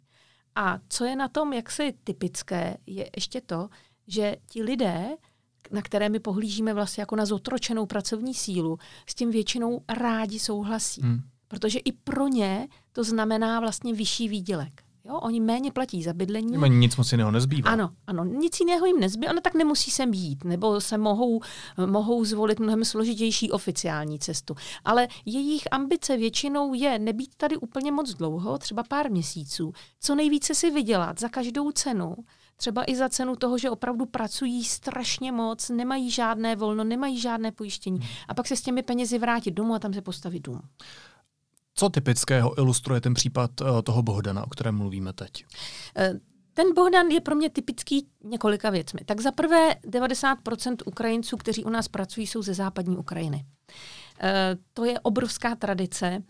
A 0.56 0.80
co 0.90 1.06
je 1.06 1.16
na 1.16 1.28
tom 1.28 1.54
jaksi 1.54 1.94
typické, 2.04 2.78
je 2.86 3.10
ještě 3.16 3.42
to, 3.42 3.70
že 4.08 4.36
ti 4.50 4.64
lidé, 4.64 5.16
na 5.72 5.82
které 5.82 6.10
my 6.10 6.20
pohlížíme 6.20 6.74
vlastně 6.74 7.02
jako 7.02 7.16
na 7.16 7.26
zotročenou 7.26 7.86
pracovní 7.86 8.34
sílu, 8.34 8.78
s 9.08 9.16
tím 9.16 9.32
většinou 9.32 9.82
rádi 9.90 10.40
souhlasí. 10.40 11.02
Hmm. 11.02 11.22
Protože 11.48 11.80
i 11.80 11.92
pro 11.92 12.28
ně 12.28 12.68
to 12.92 13.04
znamená 13.04 13.60
vlastně 13.60 13.94
vyšší 13.94 14.28
výdělek. 14.28 14.84
Jo, 15.06 15.16
oni 15.20 15.40
méně 15.40 15.72
platí 15.72 16.04
za 16.04 16.14
bydlení. 16.14 16.54
Jim 16.54 16.80
nic 16.80 16.96
moc 16.96 17.12
jiného 17.12 17.32
nezbývá. 17.32 17.70
Ano, 17.70 17.90
ano, 18.08 18.24
nic 18.24 18.60
jiného 18.60 18.86
jim 18.86 19.00
nezbývá, 19.00 19.32
ale 19.32 19.42
tak 19.42 19.54
nemusí 19.54 19.92
sem 19.92 20.14
jít, 20.14 20.44
nebo 20.44 20.82
se 20.82 20.98
mohou, 20.98 21.42
mohou 21.86 22.26
zvolit 22.26 22.60
mnohem 22.60 22.86
složitější 22.86 23.52
oficiální 23.52 24.20
cestu. 24.20 24.56
Ale 24.86 25.08
jejich 25.26 25.64
ambice 25.72 26.18
většinou 26.18 26.74
je 26.74 27.00
nebýt 27.00 27.36
tady 27.38 27.58
úplně 27.58 27.92
moc 27.92 28.14
dlouho, 28.14 28.58
třeba 28.58 28.84
pár 28.84 29.12
měsíců, 29.12 29.74
co 30.00 30.16
nejvíce 30.16 30.56
si 30.56 30.72
vydělat 30.72 31.20
za 31.20 31.30
každou 31.30 31.72
cenu, 31.72 32.16
třeba 32.62 32.84
i 32.88 32.96
za 32.96 33.10
cenu 33.10 33.36
toho, 33.36 33.58
že 33.58 33.70
opravdu 33.70 34.06
pracují 34.06 34.64
strašně 34.64 35.32
moc, 35.32 35.70
nemají 35.70 36.12
žádné 36.12 36.56
volno, 36.56 36.84
nemají 36.84 37.20
žádné 37.20 37.52
pojištění 37.52 38.00
a 38.28 38.34
pak 38.34 38.48
se 38.48 38.56
s 38.56 38.62
těmi 38.62 38.84
penězi 38.84 39.20
vrátit 39.20 39.52
domů 39.52 39.74
a 39.74 39.80
tam 39.80 39.94
se 39.94 40.02
postavit 40.02 40.40
dům. 40.40 40.62
Co 41.74 41.90
typického 41.90 42.58
ilustruje 42.58 43.02
ten 43.02 43.14
případ 43.14 43.52
eh, 43.62 43.82
toho 43.82 44.04
Bohdana, 44.04 44.44
o 44.44 44.50
kterém 44.50 44.76
mluvíme 44.76 45.14
teď? 45.14 45.46
Eh, 45.98 46.14
ten 46.54 46.74
Bohdan 46.74 47.08
je 47.08 47.22
pro 47.22 47.36
mě 47.36 47.50
typický 47.50 48.08
několika 48.24 48.70
věcmi. 48.70 49.00
Tak 49.06 49.22
za 49.22 49.32
prvé 49.32 49.76
90% 49.88 50.76
Ukrajinců, 50.86 51.38
kteří 51.38 51.64
u 51.64 51.70
nás 51.70 51.88
pracují, 51.88 52.28
jsou 52.28 52.42
ze 52.42 52.54
západní 52.54 52.98
Ukrajiny. 52.98 53.46
Eh, 54.20 54.58
to 54.74 54.86
je 54.86 55.00
obrovská 55.00 55.56
tradice 55.56 56.24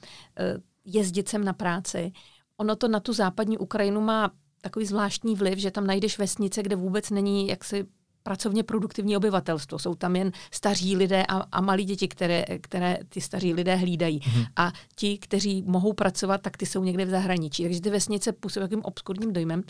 jezdit 0.85 1.29
sem 1.29 1.43
na 1.43 1.53
práci. 1.53 2.11
Ono 2.57 2.75
to 2.75 2.87
na 2.87 2.99
tu 2.99 3.13
západní 3.13 3.57
Ukrajinu 3.57 4.01
má 4.01 4.31
takový 4.61 4.85
zvláštní 4.85 5.35
vliv, 5.35 5.59
že 5.59 5.71
tam 5.71 5.87
najdeš 5.87 6.17
vesnice, 6.19 6.63
kde 6.63 6.75
vůbec 6.75 7.09
není 7.09 7.47
jaksi 7.47 7.85
pracovně 8.23 8.63
produktivní 8.63 9.17
obyvatelstvo. 9.17 9.79
Jsou 9.79 9.95
tam 9.95 10.15
jen 10.15 10.31
staří 10.51 10.95
lidé 10.95 11.25
a, 11.25 11.37
a 11.51 11.61
malí 11.61 11.85
děti, 11.85 12.07
které, 12.07 12.45
které 12.61 12.97
ty 13.09 13.21
staří 13.21 13.53
lidé 13.53 13.75
hlídají. 13.75 14.19
Mm-hmm. 14.19 14.45
A 14.55 14.71
ti, 14.95 15.17
kteří 15.17 15.63
mohou 15.67 15.93
pracovat, 15.93 16.41
tak 16.41 16.57
ty 16.57 16.65
jsou 16.65 16.83
někde 16.83 17.05
v 17.05 17.09
zahraničí. 17.09 17.63
Takže 17.63 17.81
ty 17.81 17.89
vesnice 17.89 18.31
působí 18.31 18.63
takovým 18.63 18.83
obskurním 18.83 19.33
dojmem. 19.33 19.63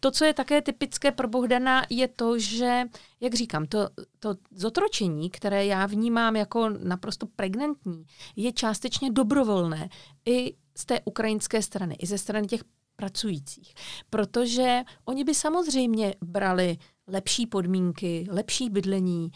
To, 0.00 0.10
co 0.10 0.24
je 0.24 0.34
také 0.34 0.62
typické 0.62 1.12
pro 1.12 1.28
Bohdana, 1.28 1.86
je 1.90 2.08
to, 2.08 2.38
že, 2.38 2.82
jak 3.20 3.34
říkám, 3.34 3.66
to, 3.66 3.88
to 4.18 4.34
zotročení, 4.54 5.30
které 5.30 5.66
já 5.66 5.86
vnímám 5.86 6.36
jako 6.36 6.68
naprosto 6.68 7.26
pregnantní, 7.36 8.04
je 8.36 8.52
částečně 8.52 9.12
dobrovolné. 9.12 9.88
I 10.26 10.54
z 10.76 10.84
té 10.84 11.00
ukrajinské 11.04 11.62
strany, 11.62 11.94
i 11.94 12.06
ze 12.06 12.18
strany 12.18 12.46
těch 12.46 12.60
pracujících. 12.96 13.74
Protože 14.10 14.82
oni 15.04 15.24
by 15.24 15.34
samozřejmě 15.34 16.14
brali 16.24 16.78
lepší 17.06 17.46
podmínky, 17.46 18.26
lepší 18.30 18.70
bydlení, 18.70 19.30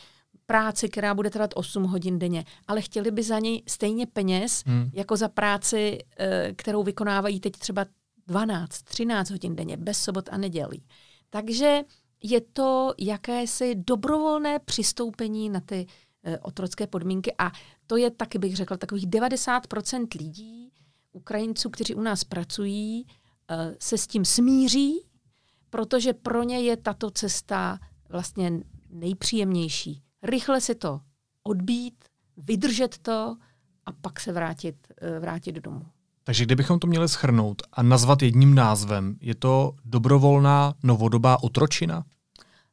práci, 0.46 0.88
která 0.88 1.14
bude 1.14 1.30
trvat 1.30 1.50
8 1.54 1.82
hodin 1.82 2.18
denně, 2.18 2.44
ale 2.66 2.82
chtěli 2.82 3.10
by 3.10 3.22
za 3.22 3.38
něj 3.38 3.62
stejně 3.68 4.06
peněz, 4.06 4.62
hmm. 4.66 4.90
jako 4.92 5.16
za 5.16 5.28
práci, 5.28 5.98
eh, 6.18 6.52
kterou 6.56 6.82
vykonávají 6.82 7.40
teď 7.40 7.52
třeba 7.52 7.86
12, 8.26 8.82
13 8.82 9.30
hodin 9.30 9.56
denně, 9.56 9.76
bez 9.76 10.02
sobot 10.02 10.28
a 10.32 10.36
nedělí. 10.36 10.84
Takže 11.30 11.80
je 12.22 12.40
to 12.40 12.94
jakési 12.98 13.74
dobrovolné 13.74 14.58
přistoupení 14.58 15.50
na 15.50 15.60
ty 15.60 15.86
eh, 16.24 16.38
otrocké 16.38 16.86
podmínky 16.86 17.34
a 17.38 17.50
to 17.86 17.96
je 17.96 18.10
taky, 18.10 18.38
bych 18.38 18.56
řekla, 18.56 18.76
takových 18.76 19.06
90% 19.06 20.06
lidí, 20.18 20.72
Ukrajinců, 21.12 21.70
kteří 21.70 21.94
u 21.94 22.00
nás 22.00 22.24
pracují, 22.24 23.06
se 23.78 23.98
s 23.98 24.06
tím 24.06 24.24
smíří 24.24 25.10
protože 25.70 26.12
pro 26.12 26.42
ně 26.42 26.60
je 26.60 26.76
tato 26.76 27.10
cesta 27.10 27.78
vlastně 28.08 28.52
nejpříjemnější. 28.90 30.02
Rychle 30.22 30.60
si 30.60 30.74
to 30.74 31.00
odbít, 31.42 32.04
vydržet 32.36 32.98
to 32.98 33.36
a 33.86 33.92
pak 33.92 34.20
se 34.20 34.32
vrátit, 34.32 34.76
eh, 35.00 35.18
vrátit 35.18 35.54
domů. 35.54 35.86
Takže 36.24 36.44
kdybychom 36.44 36.78
to 36.78 36.86
měli 36.86 37.08
schrnout 37.08 37.62
a 37.72 37.82
nazvat 37.82 38.22
jedním 38.22 38.54
názvem, 38.54 39.16
je 39.20 39.34
to 39.34 39.74
dobrovolná 39.84 40.74
novodobá 40.82 41.42
otročina? 41.42 42.04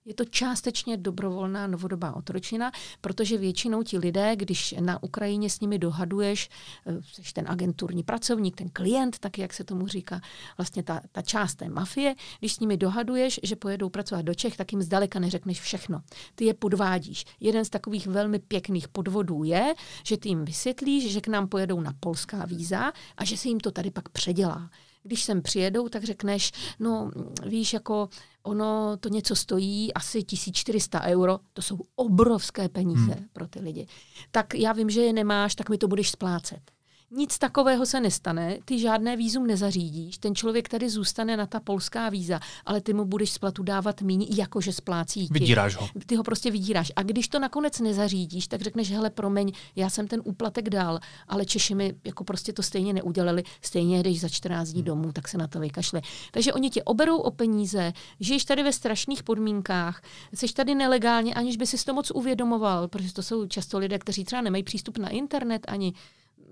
Je 0.07 0.13
to 0.13 0.25
částečně 0.25 0.97
dobrovolná 0.97 1.67
novodobá 1.67 2.15
otročina, 2.15 2.71
protože 3.01 3.37
většinou 3.37 3.83
ti 3.83 3.97
lidé, 3.97 4.35
když 4.35 4.75
na 4.79 5.03
Ukrajině 5.03 5.49
s 5.49 5.59
nimi 5.59 5.79
dohaduješ, 5.79 6.49
eh, 6.85 7.23
jsi 7.23 7.33
ten 7.33 7.45
agenturní 7.47 8.03
pracovník, 8.03 8.55
ten 8.55 8.69
klient, 8.69 9.19
tak 9.19 9.37
jak 9.37 9.53
se 9.53 9.63
tomu 9.63 9.87
říká, 9.87 10.21
vlastně 10.57 10.83
ta, 10.83 11.01
ta 11.11 11.21
část 11.21 11.55
té 11.55 11.69
mafie, 11.69 12.15
když 12.39 12.53
s 12.53 12.59
nimi 12.59 12.77
dohaduješ, 12.77 13.39
že 13.43 13.55
pojedou 13.55 13.89
pracovat 13.89 14.21
do 14.21 14.33
Čech, 14.33 14.57
tak 14.57 14.71
jim 14.71 14.81
zdaleka 14.81 15.19
neřekneš 15.19 15.61
všechno. 15.61 16.01
Ty 16.35 16.45
je 16.45 16.53
podvádíš. 16.53 17.25
Jeden 17.39 17.65
z 17.65 17.69
takových 17.69 18.07
velmi 18.07 18.39
pěkných 18.39 18.87
podvodů 18.87 19.43
je, 19.43 19.73
že 20.03 20.17
ty 20.17 20.29
jim 20.29 20.45
vysvětlíš, 20.45 21.11
že 21.11 21.21
k 21.21 21.27
nám 21.27 21.47
pojedou 21.47 21.81
na 21.81 21.93
polská 21.99 22.45
víza 22.45 22.91
a 23.17 23.25
že 23.25 23.37
se 23.37 23.47
jim 23.47 23.59
to 23.59 23.71
tady 23.71 23.91
pak 23.91 24.09
předělá 24.09 24.69
když 25.07 25.23
sem 25.23 25.41
přijedou, 25.41 25.89
tak 25.89 26.03
řekneš, 26.03 26.51
no 26.79 27.11
víš, 27.45 27.73
jako 27.73 28.09
ono 28.43 28.97
to 28.97 29.09
něco 29.09 29.35
stojí, 29.35 29.93
asi 29.93 30.23
1400 30.23 31.01
euro, 31.01 31.39
to 31.53 31.61
jsou 31.61 31.79
obrovské 31.95 32.69
peníze 32.69 33.13
hmm. 33.13 33.25
pro 33.33 33.47
ty 33.47 33.59
lidi. 33.59 33.87
Tak 34.31 34.53
já 34.53 34.73
vím, 34.73 34.89
že 34.89 35.01
je 35.01 35.13
nemáš, 35.13 35.55
tak 35.55 35.69
mi 35.69 35.77
to 35.77 35.87
budeš 35.87 36.09
splácet. 36.11 36.76
Nic 37.11 37.37
takového 37.37 37.85
se 37.85 37.99
nestane, 37.99 38.57
ty 38.65 38.79
žádné 38.79 39.17
výzum 39.17 39.47
nezařídíš, 39.47 40.17
ten 40.17 40.35
člověk 40.35 40.69
tady 40.69 40.89
zůstane 40.89 41.37
na 41.37 41.45
ta 41.45 41.59
polská 41.59 42.09
víza, 42.09 42.39
ale 42.65 42.81
ty 42.81 42.93
mu 42.93 43.05
budeš 43.05 43.31
splatu 43.31 43.63
dávat 43.63 44.01
míň, 44.01 44.27
jakože 44.37 44.73
splácí. 44.73 45.27
Vydíráš 45.31 45.75
ho. 45.75 45.89
Ty 46.05 46.15
ho 46.15 46.23
prostě 46.23 46.51
vydíráš. 46.51 46.91
A 46.95 47.03
když 47.03 47.27
to 47.27 47.39
nakonec 47.39 47.79
nezařídíš, 47.79 48.47
tak 48.47 48.61
řekneš, 48.61 48.91
hele, 48.91 49.09
promiň, 49.09 49.51
já 49.75 49.89
jsem 49.89 50.07
ten 50.07 50.21
úplatek 50.25 50.69
dal, 50.69 50.99
ale 51.27 51.45
Češi 51.45 51.75
mi 51.75 51.93
jako 52.05 52.23
prostě 52.23 52.53
to 52.53 52.63
stejně 52.63 52.93
neudělali, 52.93 53.43
stejně 53.61 53.99
jdeš 53.99 54.21
za 54.21 54.29
14 54.29 54.69
dní 54.69 54.83
domů, 54.83 55.11
tak 55.11 55.27
se 55.27 55.37
na 55.37 55.47
to 55.47 55.59
vykašle. 55.59 56.01
Takže 56.31 56.53
oni 56.53 56.69
tě 56.69 56.83
oberou 56.83 57.17
o 57.17 57.31
peníze, 57.31 57.93
žiješ 58.19 58.45
tady 58.45 58.63
ve 58.63 58.73
strašných 58.73 59.23
podmínkách, 59.23 60.01
jsi 60.33 60.53
tady 60.53 60.75
nelegálně, 60.75 61.33
aniž 61.33 61.57
by 61.57 61.67
si 61.67 61.85
to 61.85 61.93
moc 61.93 62.11
uvědomoval, 62.11 62.87
protože 62.87 63.13
to 63.13 63.23
jsou 63.23 63.45
často 63.45 63.79
lidé, 63.79 63.99
kteří 63.99 64.23
třeba 64.23 64.41
nemají 64.41 64.63
přístup 64.63 64.97
na 64.97 65.09
internet 65.09 65.65
ani 65.67 65.93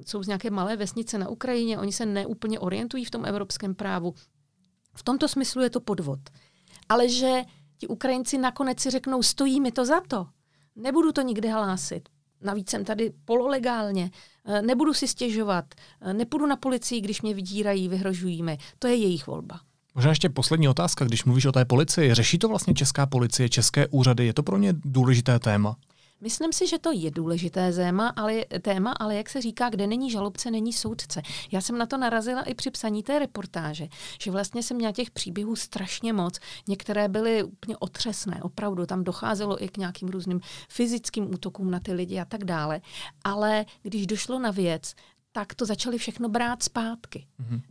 jsou 0.06 0.24
z 0.24 0.28
nějaké 0.28 0.50
malé 0.50 0.78
vesnice 0.78 1.18
na 1.18 1.30
Ukrajině, 1.30 1.80
oni 1.80 1.92
se 1.92 2.06
neúplně 2.06 2.60
orientují 2.60 3.06
v 3.06 3.12
tom 3.12 3.26
evropském 3.26 3.76
právu. 3.76 4.14
V 4.94 5.04
tomto 5.04 5.28
smyslu 5.28 5.62
je 5.62 5.70
to 5.70 5.80
podvod. 5.80 6.20
Ale 6.90 7.10
že 7.10 7.42
ti 7.78 7.88
Ukrajinci 7.88 8.38
nakonec 8.38 8.80
si 8.80 8.90
řeknou, 8.90 9.24
stojí 9.24 9.62
mi 9.62 9.72
to 9.72 9.86
za 9.86 10.02
to, 10.02 10.28
nebudu 10.76 11.12
to 11.12 11.22
nikdy 11.22 11.50
hlásit, 11.50 12.10
navíc 12.42 12.70
jsem 12.70 12.86
tady 12.86 13.14
pololegálně, 13.26 14.12
eh, 14.46 14.62
nebudu 14.62 14.94
si 14.94 15.08
stěžovat, 15.08 15.66
eh, 16.02 16.14
nepůjdu 16.14 16.46
na 16.46 16.56
policii, 16.56 17.02
když 17.02 17.22
mě 17.22 17.34
vydírají, 17.34 17.90
vyhrožují 17.90 18.44
mi. 18.44 18.58
To 18.80 18.88
je 18.88 18.96
jejich 18.96 19.28
volba. 19.28 19.60
Možná 19.96 20.10
ještě 20.10 20.30
poslední 20.30 20.68
otázka, 20.68 21.06
když 21.06 21.26
mluvíš 21.26 21.46
o 21.46 21.52
té 21.52 21.66
policii. 21.66 22.14
Řeší 22.14 22.38
to 22.38 22.48
vlastně 22.48 22.74
česká 22.74 23.06
policie, 23.06 23.50
české 23.50 23.88
úřady? 23.88 24.26
Je 24.26 24.34
to 24.34 24.44
pro 24.44 24.58
ně 24.58 24.74
důležité 24.74 25.40
téma? 25.40 25.76
Myslím 26.22 26.54
si, 26.54 26.68
že 26.68 26.80
to 26.80 26.92
je 26.92 27.12
důležité 27.12 27.74
téma, 27.74 28.14
ale, 28.16 28.46
téma, 28.62 28.92
ale 28.92 29.16
jak 29.16 29.30
se 29.30 29.42
říká, 29.42 29.70
kde 29.70 29.88
není 29.88 30.12
žalobce, 30.12 30.52
není 30.52 30.74
soudce. 30.74 31.22
Já 31.52 31.62
jsem 31.62 31.78
na 31.78 31.86
to 31.86 31.98
narazila 31.98 32.42
i 32.42 32.54
při 32.54 32.72
psaní 32.72 33.04
té 33.04 33.20
reportáže, 33.20 33.88
že 34.22 34.32
vlastně 34.32 34.64
jsem 34.64 34.78
měla 34.78 34.92
těch 34.92 35.12
příběhů 35.12 35.56
strašně 35.56 36.14
moc. 36.14 36.40
Některé 36.68 37.08
byly 37.08 37.44
úplně 37.44 37.78
otřesné, 37.78 38.40
opravdu. 38.44 38.86
Tam 38.86 39.04
docházelo 39.04 39.64
i 39.64 39.70
k 39.70 39.78
nějakým 39.78 40.10
různým 40.10 40.42
fyzickým 40.70 41.34
útokům 41.34 41.72
na 41.72 41.80
ty 41.80 41.94
lidi 41.94 42.20
a 42.20 42.26
tak 42.26 42.44
dále. 42.44 42.82
Ale 43.24 43.66
když 43.84 44.08
došlo 44.08 44.40
na 44.40 44.52
věc, 44.52 44.94
tak 45.36 45.56
to 45.56 45.66
začali 45.66 45.98
všechno 45.98 46.30
brát 46.30 46.64
zpátky. 46.64 47.28
Mm-hmm. 47.42 47.62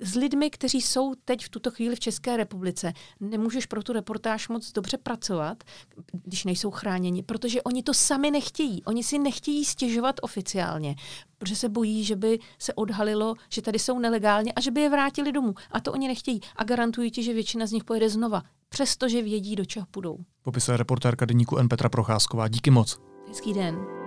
S 0.00 0.14
lidmi, 0.14 0.50
kteří 0.50 0.80
jsou 0.80 1.14
teď 1.24 1.44
v 1.44 1.48
tuto 1.48 1.70
chvíli 1.70 1.96
v 1.96 2.00
České 2.00 2.36
republice, 2.36 2.92
nemůžeš 3.20 3.66
pro 3.66 3.82
tu 3.82 3.92
reportáž 3.92 4.48
moc 4.48 4.72
dobře 4.72 4.98
pracovat, 4.98 5.64
když 6.12 6.44
nejsou 6.44 6.70
chráněni, 6.70 7.22
protože 7.22 7.62
oni 7.62 7.82
to 7.82 7.94
sami 7.94 8.30
nechtějí. 8.30 8.84
Oni 8.84 9.04
si 9.04 9.18
nechtějí 9.18 9.64
stěžovat 9.64 10.16
oficiálně, 10.22 10.96
protože 11.38 11.56
se 11.56 11.68
bojí, 11.68 12.04
že 12.04 12.16
by 12.16 12.38
se 12.58 12.74
odhalilo, 12.74 13.34
že 13.48 13.62
tady 13.62 13.78
jsou 13.78 13.98
nelegálně 13.98 14.52
a 14.52 14.60
že 14.60 14.70
by 14.70 14.80
je 14.80 14.90
vrátili 14.90 15.32
domů. 15.32 15.54
A 15.70 15.80
to 15.80 15.92
oni 15.92 16.08
nechtějí. 16.08 16.40
A 16.56 16.64
garantuji 16.64 17.10
ti, 17.10 17.22
že 17.22 17.34
většina 17.34 17.66
z 17.66 17.72
nich 17.72 17.84
pojede 17.84 18.10
znova, 18.10 18.42
přestože 18.68 19.22
vědí, 19.22 19.56
do 19.56 19.64
čeho 19.64 19.86
půjdou. 19.90 20.18
Popisuje 20.42 20.76
reportérka 20.76 21.26
deníku 21.26 21.58
N. 21.58 21.68
Petra 21.68 21.88
Procházková. 21.88 22.48
Díky 22.48 22.70
moc. 22.70 22.98
Hezký 23.28 23.54
den. 23.54 23.97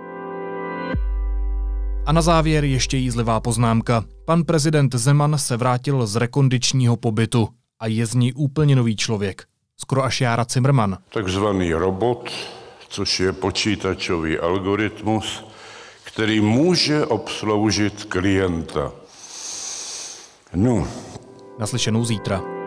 A 2.06 2.12
na 2.12 2.22
závěr 2.22 2.64
ještě 2.64 2.96
jízlivá 2.96 3.40
poznámka. 3.40 4.04
Pan 4.24 4.44
prezident 4.44 4.94
Zeman 4.94 5.38
se 5.38 5.56
vrátil 5.56 6.06
z 6.06 6.16
rekondičního 6.16 6.96
pobytu 6.96 7.48
a 7.80 7.86
je 7.86 8.06
z 8.06 8.14
ní 8.14 8.32
úplně 8.32 8.76
nový 8.76 8.96
člověk. 8.96 9.44
Skoro 9.76 10.04
až 10.04 10.20
Jára 10.20 10.46
Zimmerman. 10.50 10.98
Takzvaný 11.14 11.74
robot, 11.74 12.30
což 12.88 13.20
je 13.20 13.32
počítačový 13.32 14.38
algoritmus, 14.38 15.44
který 16.04 16.40
může 16.40 17.06
obsloužit 17.06 18.04
klienta. 18.04 18.92
No. 20.54 20.88
Naslyšenou 21.58 22.04
zítra. 22.04 22.61